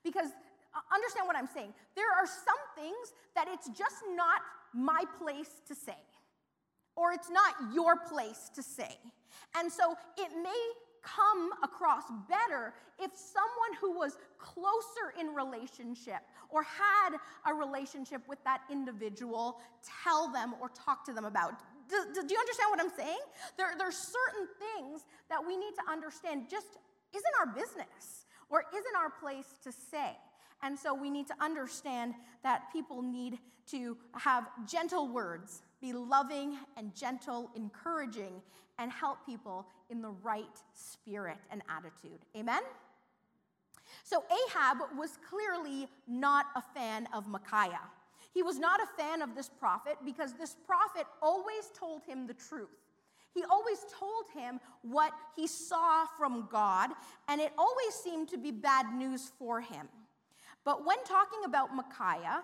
Because 0.04 0.30
uh, 0.76 0.94
understand 0.94 1.26
what 1.26 1.36
I'm 1.36 1.48
saying. 1.48 1.72
There 1.94 2.12
are 2.12 2.26
some 2.26 2.62
things 2.76 3.12
that 3.34 3.46
it's 3.48 3.68
just 3.68 3.96
not 4.14 4.42
my 4.74 5.04
place 5.18 5.62
to 5.68 5.74
say, 5.74 5.98
or 6.96 7.12
it's 7.12 7.30
not 7.30 7.54
your 7.74 7.96
place 7.96 8.50
to 8.54 8.62
say. 8.62 8.96
And 9.56 9.72
so 9.72 9.96
it 10.18 10.30
may 10.42 10.62
come 11.02 11.50
across 11.62 12.04
better 12.28 12.74
if 12.98 13.10
someone 13.14 13.72
who 13.80 13.96
was 13.96 14.18
closer 14.38 15.14
in 15.20 15.34
relationship 15.34 16.20
or 16.50 16.62
had 16.64 17.16
a 17.46 17.54
relationship 17.54 18.20
with 18.28 18.42
that 18.44 18.60
individual 18.70 19.60
tell 20.04 20.30
them 20.30 20.54
or 20.60 20.68
talk 20.70 21.04
to 21.06 21.12
them 21.12 21.24
about. 21.24 21.52
Do, 21.88 21.96
do 22.12 22.34
you 22.34 22.40
understand 22.40 22.70
what 22.70 22.80
I'm 22.80 22.92
saying? 22.96 23.22
There, 23.56 23.68
there 23.78 23.86
are 23.86 23.92
certain 23.92 24.48
things 24.58 25.04
that 25.30 25.38
we 25.46 25.56
need 25.56 25.72
to 25.76 25.90
understand 25.90 26.46
just 26.50 26.66
isn't 27.14 27.34
our 27.40 27.46
business 27.46 28.26
or 28.50 28.64
isn't 28.72 28.96
our 28.96 29.10
place 29.10 29.58
to 29.64 29.72
say. 29.72 30.16
And 30.62 30.78
so 30.78 30.94
we 30.94 31.10
need 31.10 31.26
to 31.28 31.34
understand 31.40 32.14
that 32.42 32.72
people 32.72 33.02
need 33.02 33.38
to 33.70 33.96
have 34.12 34.48
gentle 34.66 35.08
words, 35.08 35.62
be 35.80 35.92
loving 35.92 36.56
and 36.76 36.94
gentle, 36.94 37.50
encouraging, 37.54 38.40
and 38.78 38.90
help 38.90 39.24
people 39.26 39.66
in 39.90 40.00
the 40.00 40.10
right 40.22 40.44
spirit 40.74 41.38
and 41.50 41.62
attitude. 41.68 42.20
Amen? 42.36 42.62
So 44.04 44.24
Ahab 44.48 44.78
was 44.96 45.18
clearly 45.28 45.88
not 46.06 46.46
a 46.54 46.62
fan 46.62 47.08
of 47.12 47.26
Micaiah. 47.26 47.80
He 48.32 48.42
was 48.42 48.58
not 48.58 48.80
a 48.80 49.02
fan 49.02 49.22
of 49.22 49.34
this 49.34 49.48
prophet 49.48 49.96
because 50.04 50.34
this 50.34 50.56
prophet 50.66 51.06
always 51.22 51.70
told 51.78 52.02
him 52.02 52.26
the 52.26 52.34
truth. 52.34 52.68
He 53.36 53.44
always 53.50 53.84
told 53.92 54.24
him 54.34 54.60
what 54.80 55.12
he 55.36 55.46
saw 55.46 56.06
from 56.16 56.48
God, 56.50 56.88
and 57.28 57.38
it 57.38 57.52
always 57.58 57.92
seemed 57.92 58.30
to 58.30 58.38
be 58.38 58.50
bad 58.50 58.86
news 58.94 59.30
for 59.38 59.60
him. 59.60 59.88
But 60.64 60.86
when 60.86 60.96
talking 61.04 61.40
about 61.44 61.74
Micaiah, 61.74 62.42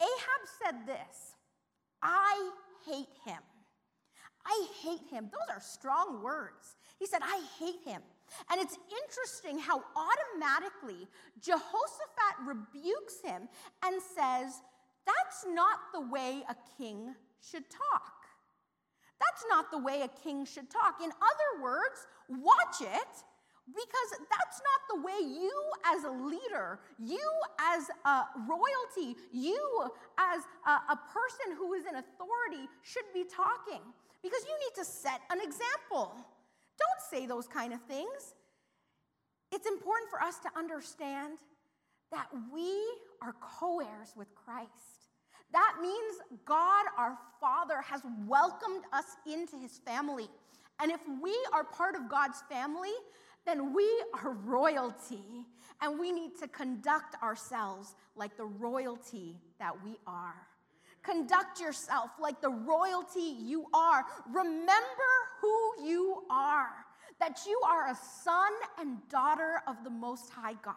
Ahab 0.00 0.42
said 0.64 0.86
this 0.86 1.34
I 2.02 2.52
hate 2.86 3.12
him. 3.26 3.42
I 4.46 4.66
hate 4.82 5.06
him. 5.10 5.30
Those 5.30 5.54
are 5.54 5.60
strong 5.60 6.22
words. 6.22 6.76
He 6.98 7.04
said, 7.04 7.20
I 7.22 7.42
hate 7.58 7.80
him. 7.84 8.00
And 8.50 8.62
it's 8.62 8.78
interesting 9.02 9.58
how 9.58 9.84
automatically 9.94 11.06
Jehoshaphat 11.42 12.46
rebukes 12.46 13.20
him 13.22 13.46
and 13.84 14.00
says, 14.00 14.62
That's 15.04 15.44
not 15.46 15.80
the 15.92 16.00
way 16.00 16.44
a 16.48 16.56
king 16.78 17.14
should 17.42 17.64
talk. 17.68 18.19
That's 19.20 19.44
not 19.48 19.70
the 19.70 19.78
way 19.78 20.02
a 20.02 20.08
king 20.22 20.44
should 20.44 20.70
talk. 20.70 21.00
In 21.04 21.10
other 21.10 21.62
words, 21.62 22.06
watch 22.28 22.80
it 22.80 23.12
because 23.66 24.10
that's 24.18 24.60
not 24.64 24.80
the 24.90 24.98
way 25.02 25.20
you 25.20 25.52
as 25.86 26.04
a 26.04 26.10
leader, 26.10 26.80
you 26.98 27.30
as 27.60 27.88
a 28.04 28.24
royalty, 28.48 29.16
you 29.32 29.90
as 30.18 30.42
a, 30.66 30.92
a, 30.92 30.98
person 31.12 31.56
who 31.56 31.74
is 31.74 31.84
in 31.86 31.94
authority 31.96 32.66
should 32.82 33.04
be 33.14 33.24
talking 33.24 33.82
because 34.22 34.42
you 34.42 34.54
need 34.58 34.74
to 34.74 34.84
set 34.84 35.20
an 35.30 35.38
example. 35.38 36.16
Don't 36.78 37.02
say 37.10 37.26
those 37.26 37.46
kind 37.46 37.72
of 37.72 37.80
things. 37.82 38.34
It's 39.52 39.66
important 39.66 40.10
for 40.10 40.20
us 40.22 40.38
to 40.40 40.48
understand 40.56 41.38
that 42.10 42.26
we 42.52 42.82
are 43.22 43.34
co 43.40 43.80
heirs 43.80 44.14
with 44.16 44.34
Christ. 44.34 44.99
That 45.52 45.76
means 45.80 46.16
God, 46.44 46.86
our 46.96 47.18
Father, 47.40 47.80
has 47.82 48.02
welcomed 48.26 48.84
us 48.92 49.16
into 49.26 49.58
his 49.58 49.78
family. 49.78 50.28
And 50.80 50.90
if 50.90 51.00
we 51.22 51.36
are 51.52 51.64
part 51.64 51.96
of 51.96 52.08
God's 52.08 52.42
family, 52.48 52.92
then 53.46 53.74
we 53.74 53.88
are 54.22 54.32
royalty. 54.32 55.46
And 55.82 55.98
we 55.98 56.12
need 56.12 56.32
to 56.40 56.48
conduct 56.48 57.20
ourselves 57.22 57.94
like 58.14 58.36
the 58.36 58.44
royalty 58.44 59.36
that 59.58 59.72
we 59.84 59.96
are. 60.06 60.46
Conduct 61.02 61.60
yourself 61.60 62.10
like 62.20 62.40
the 62.42 62.50
royalty 62.50 63.34
you 63.38 63.64
are. 63.72 64.04
Remember 64.30 65.10
who 65.40 65.72
you 65.82 66.22
are 66.30 66.84
that 67.20 67.40
you 67.46 67.60
are 67.68 67.88
a 67.88 67.94
son 68.24 68.50
and 68.78 68.96
daughter 69.08 69.62
of 69.66 69.84
the 69.84 69.90
Most 69.90 70.30
High 70.30 70.54
God 70.64 70.74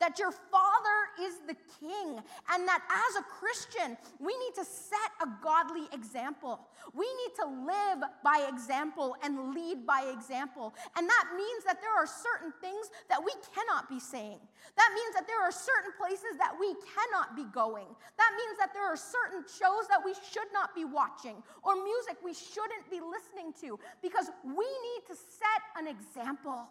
that 0.00 0.18
your 0.18 0.32
father 0.32 0.98
is 1.20 1.34
the 1.46 1.56
king, 1.80 2.18
and 2.50 2.68
that 2.68 2.82
as 2.88 3.16
a 3.16 3.24
Christian, 3.24 3.96
we 4.18 4.36
need 4.38 4.54
to 4.56 4.64
set 4.64 5.10
a 5.20 5.28
godly 5.42 5.88
example. 5.92 6.60
We 6.94 7.06
need 7.06 7.34
to 7.40 7.46
live 7.46 8.08
by 8.24 8.48
example 8.48 9.16
and 9.22 9.54
lead 9.54 9.86
by 9.86 10.12
example. 10.12 10.74
And 10.96 11.08
that 11.08 11.26
means 11.36 11.64
that 11.64 11.80
there 11.80 11.94
are 11.94 12.06
certain 12.06 12.52
things 12.60 12.90
that 13.08 13.22
we 13.22 13.32
cannot 13.54 13.88
be 13.88 14.00
saying. 14.00 14.38
That 14.76 14.90
means 14.94 15.14
that 15.14 15.26
there 15.26 15.42
are 15.42 15.52
certain 15.52 15.92
places 15.98 16.38
that 16.38 16.54
we 16.58 16.74
cannot 16.82 17.36
be 17.36 17.44
going. 17.52 17.88
That 18.18 18.32
means 18.36 18.58
that 18.58 18.72
there 18.72 18.86
are 18.86 18.96
certain 18.96 19.44
shows 19.46 19.88
that 19.88 20.00
we 20.04 20.14
should 20.30 20.50
not 20.52 20.74
be 20.74 20.84
watching 20.84 21.42
or 21.62 21.74
music 21.76 22.16
we 22.24 22.34
shouldn't 22.34 22.88
be 22.90 23.00
listening 23.00 23.52
to 23.62 23.78
because 24.02 24.30
we 24.44 24.66
need 24.66 25.02
to 25.08 25.14
set 25.14 25.62
an 25.76 25.86
example. 25.86 26.68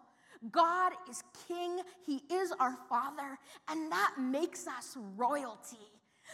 God 0.49 0.93
is 1.09 1.23
king, 1.47 1.79
He 2.05 2.23
is 2.33 2.51
our 2.59 2.75
Father, 2.89 3.37
and 3.69 3.91
that 3.91 4.15
makes 4.19 4.67
us 4.67 4.97
royalty. 5.15 5.77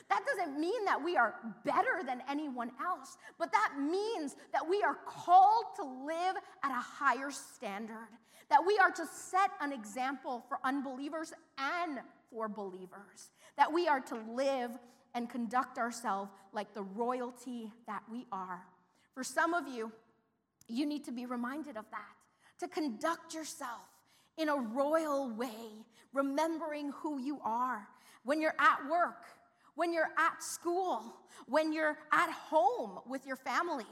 That 0.09 0.23
doesn't 0.25 0.59
mean 0.59 0.85
that 0.85 1.03
we 1.03 1.17
are 1.17 1.35
better 1.65 2.03
than 2.05 2.21
anyone 2.29 2.71
else, 2.79 3.17
but 3.37 3.51
that 3.51 3.73
means 3.79 4.35
that 4.53 4.67
we 4.67 4.81
are 4.83 4.95
called 5.05 5.65
to 5.77 5.83
live 5.83 6.35
at 6.63 6.71
a 6.71 6.81
higher 6.81 7.31
standard, 7.31 8.07
that 8.49 8.63
we 8.65 8.77
are 8.77 8.91
to 8.91 9.05
set 9.05 9.51
an 9.59 9.73
example 9.73 10.45
for 10.47 10.59
unbelievers 10.63 11.33
and 11.57 11.99
for 12.31 12.47
believers, 12.47 13.31
that 13.57 13.71
we 13.71 13.87
are 13.87 13.99
to 13.99 14.15
live 14.33 14.71
and 15.13 15.29
conduct 15.29 15.77
ourselves 15.77 16.31
like 16.53 16.73
the 16.73 16.83
royalty 16.83 17.71
that 17.87 18.03
we 18.11 18.25
are. 18.31 18.61
For 19.13 19.23
some 19.23 19.53
of 19.53 19.67
you, 19.67 19.91
you 20.67 20.85
need 20.85 21.05
to 21.05 21.11
be 21.11 21.25
reminded 21.25 21.75
of 21.75 21.85
that, 21.91 22.59
to 22.59 22.67
conduct 22.67 23.33
yourself 23.33 23.87
in 24.38 24.50
a 24.50 24.56
royal 24.56 25.30
way, 25.30 25.86
remembering 26.13 26.91
who 26.91 27.19
you 27.19 27.39
are. 27.43 27.88
When 28.23 28.41
you're 28.41 28.56
at 28.60 28.89
work, 28.89 29.26
when 29.76 29.93
you're 29.93 30.10
at 30.17 30.43
school, 30.43 31.04
when 31.47 31.71
you're 31.71 31.97
at 32.12 32.32
home 32.32 33.00
with 33.08 33.26
your 33.26 33.36
family, 33.36 33.86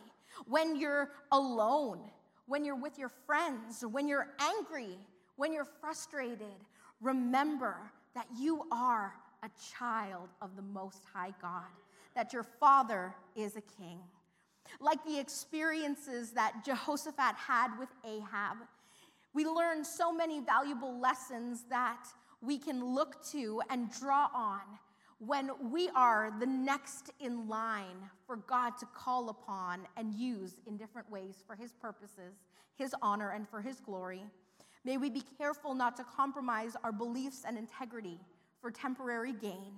when 0.48 0.76
you're 0.76 1.12
alone, 1.32 2.00
when 2.48 2.66
you're 2.66 2.76
with 2.76 2.98
your 2.98 3.12
friends, 3.26 3.84
when 3.90 4.08
you're 4.08 4.28
angry, 4.40 4.98
when 5.36 5.54
you're 5.54 5.68
frustrated, 5.82 6.56
remember 7.02 7.76
that 8.14 8.28
you 8.38 8.64
are 8.72 9.14
a 9.44 9.50
child 9.78 10.30
of 10.42 10.56
the 10.56 10.62
Most 10.62 11.04
High 11.14 11.34
God, 11.42 11.64
that 12.16 12.34
your 12.34 12.44
Father 12.44 13.14
is 13.36 13.56
a 13.56 13.62
king. 13.62 14.00
Like 14.80 15.04
the 15.06 15.20
experiences 15.20 16.32
that 16.32 16.66
Jehoshaphat 16.66 17.36
had 17.36 17.78
with 17.78 17.90
Ahab, 18.04 18.58
we 19.36 19.45
learn 19.45 19.84
so 19.84 20.13
many 20.13 20.39
valuable 20.39 20.98
lessons 20.98 21.65
that 21.69 22.08
we 22.41 22.58
can 22.58 22.95
look 22.95 23.24
to 23.32 23.62
and 23.69 23.91
draw 23.91 24.30
on 24.34 24.62
when 25.19 25.52
we 25.71 25.89
are 25.89 26.34
the 26.39 26.45
next 26.45 27.12
in 27.19 27.48
line 27.50 28.10
for 28.26 28.38
God 28.38 28.78
to 28.80 28.86
call 28.86 29.30
upon 29.30 29.82
and 29.98 30.13
use 30.13 30.56
in 30.67 30.78
different 30.78 31.10
ways 31.12 31.43
for 31.45 31.56
His 31.56 31.74
purposes, 31.74 32.36
His 32.78 32.95
honor, 33.02 33.32
and 33.32 33.48
for 33.48 33.62
His 33.62 33.82
glory. 33.82 34.24
May 34.86 34.98
we 34.98 35.10
be 35.10 35.24
careful 35.38 35.74
not 35.74 35.98
to 35.98 36.06
compromise 36.06 36.78
our 36.84 36.93
beliefs 36.93 37.43
and 37.45 37.58
integrity 37.58 38.19
for 38.62 38.71
temporary 38.71 39.34
gain. 39.34 39.74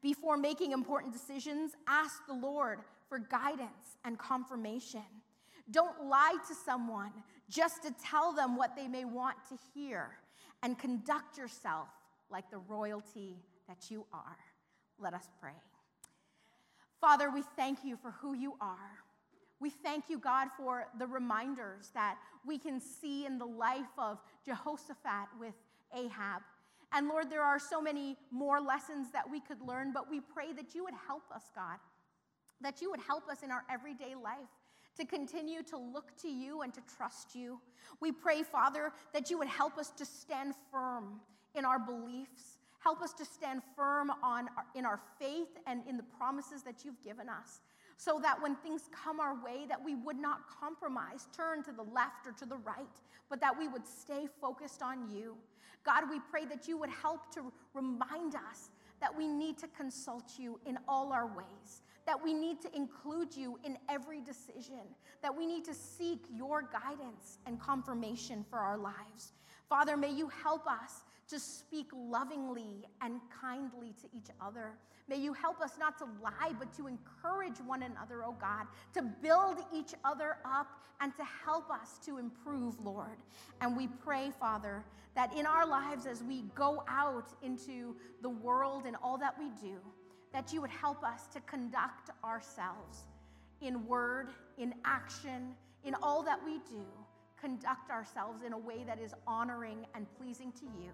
Before 0.00 0.36
making 0.36 0.72
important 0.72 1.12
decisions, 1.12 1.72
ask 1.88 2.26
the 2.26 2.34
Lord 2.34 2.80
for 3.08 3.18
guidance 3.18 3.98
and 4.04 4.18
confirmation. 4.18 5.02
Don't 5.70 6.06
lie 6.06 6.36
to 6.48 6.54
someone 6.54 7.12
just 7.48 7.82
to 7.82 7.94
tell 8.04 8.32
them 8.32 8.56
what 8.56 8.74
they 8.76 8.88
may 8.88 9.04
want 9.04 9.36
to 9.48 9.56
hear, 9.74 10.10
and 10.62 10.78
conduct 10.78 11.36
yourself 11.36 11.88
like 12.30 12.50
the 12.50 12.58
royalty 12.58 13.36
that 13.68 13.90
you 13.90 14.06
are. 14.12 14.38
Let 14.98 15.14
us 15.14 15.28
pray. 15.40 15.52
Father, 17.00 17.30
we 17.30 17.42
thank 17.56 17.84
you 17.84 17.96
for 17.96 18.12
who 18.12 18.34
you 18.34 18.54
are. 18.60 18.98
We 19.60 19.70
thank 19.70 20.08
you, 20.08 20.18
God, 20.18 20.48
for 20.56 20.86
the 20.98 21.06
reminders 21.06 21.90
that 21.94 22.16
we 22.46 22.58
can 22.58 22.80
see 22.80 23.26
in 23.26 23.38
the 23.38 23.46
life 23.46 23.86
of 23.98 24.18
Jehoshaphat 24.44 25.28
with 25.38 25.54
Ahab. 25.94 26.42
And 26.92 27.08
Lord, 27.08 27.30
there 27.30 27.42
are 27.42 27.58
so 27.58 27.80
many 27.80 28.16
more 28.30 28.60
lessons 28.60 29.10
that 29.12 29.30
we 29.30 29.40
could 29.40 29.60
learn, 29.60 29.92
but 29.92 30.10
we 30.10 30.20
pray 30.20 30.52
that 30.52 30.74
you 30.74 30.84
would 30.84 30.94
help 31.06 31.22
us, 31.34 31.42
God, 31.54 31.78
that 32.60 32.80
you 32.80 32.90
would 32.90 33.00
help 33.00 33.28
us 33.28 33.42
in 33.42 33.50
our 33.50 33.64
everyday 33.70 34.14
life 34.14 34.48
to 34.96 35.04
continue 35.04 35.62
to 35.64 35.78
look 35.78 36.16
to 36.22 36.28
you 36.28 36.62
and 36.62 36.72
to 36.74 36.80
trust 36.96 37.34
you. 37.34 37.60
We 38.00 38.12
pray, 38.12 38.42
Father, 38.42 38.92
that 39.12 39.30
you 39.30 39.38
would 39.38 39.48
help 39.48 39.78
us 39.78 39.90
to 39.90 40.04
stand 40.04 40.54
firm 40.70 41.20
in 41.54 41.64
our 41.64 41.78
beliefs. 41.78 42.58
Help 42.78 43.00
us 43.00 43.12
to 43.14 43.24
stand 43.24 43.62
firm 43.76 44.10
on 44.22 44.48
our, 44.56 44.64
in 44.74 44.84
our 44.84 45.00
faith 45.18 45.58
and 45.66 45.82
in 45.88 45.96
the 45.96 46.02
promises 46.02 46.62
that 46.62 46.84
you've 46.84 47.02
given 47.02 47.28
us 47.28 47.60
so 47.96 48.18
that 48.20 48.40
when 48.42 48.56
things 48.56 48.88
come 48.90 49.20
our 49.20 49.34
way 49.44 49.64
that 49.68 49.82
we 49.82 49.94
would 49.94 50.18
not 50.18 50.40
compromise 50.48 51.28
turn 51.36 51.62
to 51.62 51.70
the 51.72 51.82
left 51.82 52.26
or 52.26 52.32
to 52.32 52.44
the 52.44 52.56
right 52.56 53.00
but 53.30 53.40
that 53.40 53.56
we 53.56 53.68
would 53.68 53.86
stay 53.86 54.26
focused 54.40 54.82
on 54.82 55.08
you 55.14 55.36
god 55.84 56.04
we 56.10 56.18
pray 56.30 56.44
that 56.44 56.66
you 56.66 56.76
would 56.76 56.90
help 56.90 57.32
to 57.32 57.52
remind 57.74 58.34
us 58.34 58.70
that 59.00 59.16
we 59.16 59.28
need 59.28 59.56
to 59.58 59.68
consult 59.68 60.32
you 60.38 60.58
in 60.66 60.78
all 60.88 61.12
our 61.12 61.26
ways 61.26 61.82
that 62.06 62.22
we 62.22 62.34
need 62.34 62.60
to 62.62 62.74
include 62.74 63.36
you 63.36 63.58
in 63.64 63.78
every 63.88 64.20
decision, 64.20 64.80
that 65.22 65.36
we 65.36 65.46
need 65.46 65.64
to 65.64 65.74
seek 65.74 66.24
your 66.32 66.62
guidance 66.62 67.38
and 67.46 67.60
confirmation 67.60 68.44
for 68.48 68.58
our 68.58 68.78
lives. 68.78 69.32
Father, 69.68 69.96
may 69.96 70.10
you 70.10 70.28
help 70.28 70.66
us 70.66 71.04
to 71.28 71.38
speak 71.38 71.86
lovingly 71.94 72.84
and 73.00 73.20
kindly 73.40 73.94
to 74.00 74.06
each 74.14 74.28
other. 74.40 74.72
May 75.08 75.16
you 75.16 75.32
help 75.32 75.60
us 75.60 75.72
not 75.78 75.98
to 75.98 76.04
lie, 76.22 76.52
but 76.58 76.72
to 76.76 76.86
encourage 76.86 77.58
one 77.66 77.82
another, 77.82 78.22
oh 78.24 78.36
God, 78.40 78.66
to 78.94 79.02
build 79.02 79.58
each 79.74 79.94
other 80.04 80.36
up 80.44 80.68
and 81.00 81.14
to 81.16 81.24
help 81.24 81.70
us 81.70 81.98
to 82.06 82.18
improve, 82.18 82.78
Lord. 82.80 83.16
And 83.60 83.76
we 83.76 83.88
pray, 83.88 84.30
Father, 84.38 84.84
that 85.14 85.36
in 85.36 85.46
our 85.46 85.66
lives 85.66 86.06
as 86.06 86.22
we 86.22 86.44
go 86.54 86.84
out 86.88 87.32
into 87.42 87.96
the 88.20 88.30
world 88.30 88.84
and 88.86 88.96
all 89.02 89.18
that 89.18 89.36
we 89.38 89.50
do, 89.60 89.78
that 90.32 90.52
you 90.52 90.60
would 90.60 90.70
help 90.70 91.04
us 91.04 91.26
to 91.32 91.40
conduct 91.40 92.10
ourselves 92.24 93.04
in 93.60 93.86
word, 93.86 94.28
in 94.58 94.74
action, 94.84 95.54
in 95.84 95.94
all 96.02 96.22
that 96.22 96.42
we 96.44 96.58
do, 96.58 96.84
conduct 97.40 97.90
ourselves 97.90 98.42
in 98.42 98.52
a 98.52 98.58
way 98.58 98.84
that 98.86 98.98
is 98.98 99.14
honoring 99.26 99.86
and 99.94 100.06
pleasing 100.18 100.52
to 100.52 100.64
you, 100.80 100.90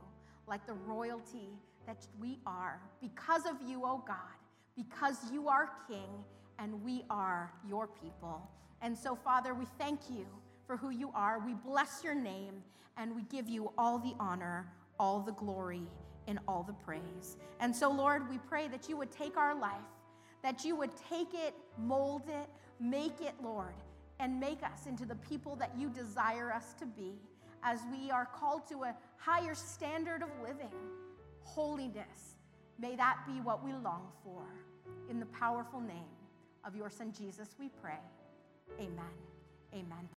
like 0.46 0.66
the 0.66 0.74
royalty 0.86 1.48
that 1.86 2.06
we 2.20 2.38
are, 2.46 2.80
because 3.00 3.46
of 3.46 3.56
you, 3.66 3.84
O 3.84 3.92
oh 3.92 4.04
God, 4.06 4.16
because 4.76 5.16
you 5.32 5.48
are 5.48 5.70
King 5.88 6.08
and 6.58 6.82
we 6.82 7.04
are 7.10 7.52
your 7.66 7.86
people. 7.86 8.48
And 8.82 8.96
so, 8.96 9.14
Father, 9.14 9.54
we 9.54 9.66
thank 9.78 10.00
you 10.10 10.26
for 10.66 10.76
who 10.76 10.90
you 10.90 11.10
are. 11.14 11.38
We 11.38 11.54
bless 11.54 12.02
your 12.04 12.14
name 12.14 12.62
and 12.96 13.14
we 13.14 13.22
give 13.22 13.48
you 13.48 13.72
all 13.78 13.98
the 13.98 14.14
honor, 14.18 14.66
all 14.98 15.20
the 15.20 15.32
glory 15.32 15.88
in 16.28 16.38
all 16.46 16.62
the 16.62 16.74
praise. 16.74 17.36
And 17.58 17.74
so, 17.74 17.90
Lord, 17.90 18.28
we 18.28 18.38
pray 18.38 18.68
that 18.68 18.88
you 18.88 18.96
would 18.96 19.10
take 19.10 19.36
our 19.36 19.58
life, 19.58 19.72
that 20.42 20.64
you 20.64 20.76
would 20.76 20.92
take 21.10 21.34
it, 21.34 21.54
mold 21.76 22.22
it, 22.28 22.48
make 22.78 23.20
it, 23.20 23.34
Lord, 23.42 23.74
and 24.20 24.38
make 24.38 24.62
us 24.62 24.86
into 24.86 25.04
the 25.04 25.16
people 25.16 25.56
that 25.56 25.72
you 25.76 25.88
desire 25.88 26.52
us 26.52 26.74
to 26.78 26.86
be 26.86 27.14
as 27.64 27.80
we 27.90 28.10
are 28.10 28.26
called 28.26 28.68
to 28.68 28.84
a 28.84 28.94
higher 29.16 29.54
standard 29.54 30.22
of 30.22 30.28
living, 30.42 30.70
holiness. 31.42 32.36
May 32.78 32.94
that 32.94 33.18
be 33.26 33.40
what 33.40 33.64
we 33.64 33.72
long 33.72 34.06
for. 34.22 34.42
In 35.10 35.18
the 35.18 35.26
powerful 35.26 35.80
name 35.80 36.14
of 36.64 36.76
your 36.76 36.90
Son 36.90 37.12
Jesus, 37.16 37.48
we 37.58 37.70
pray. 37.82 37.98
Amen. 38.78 39.16
Amen. 39.72 40.06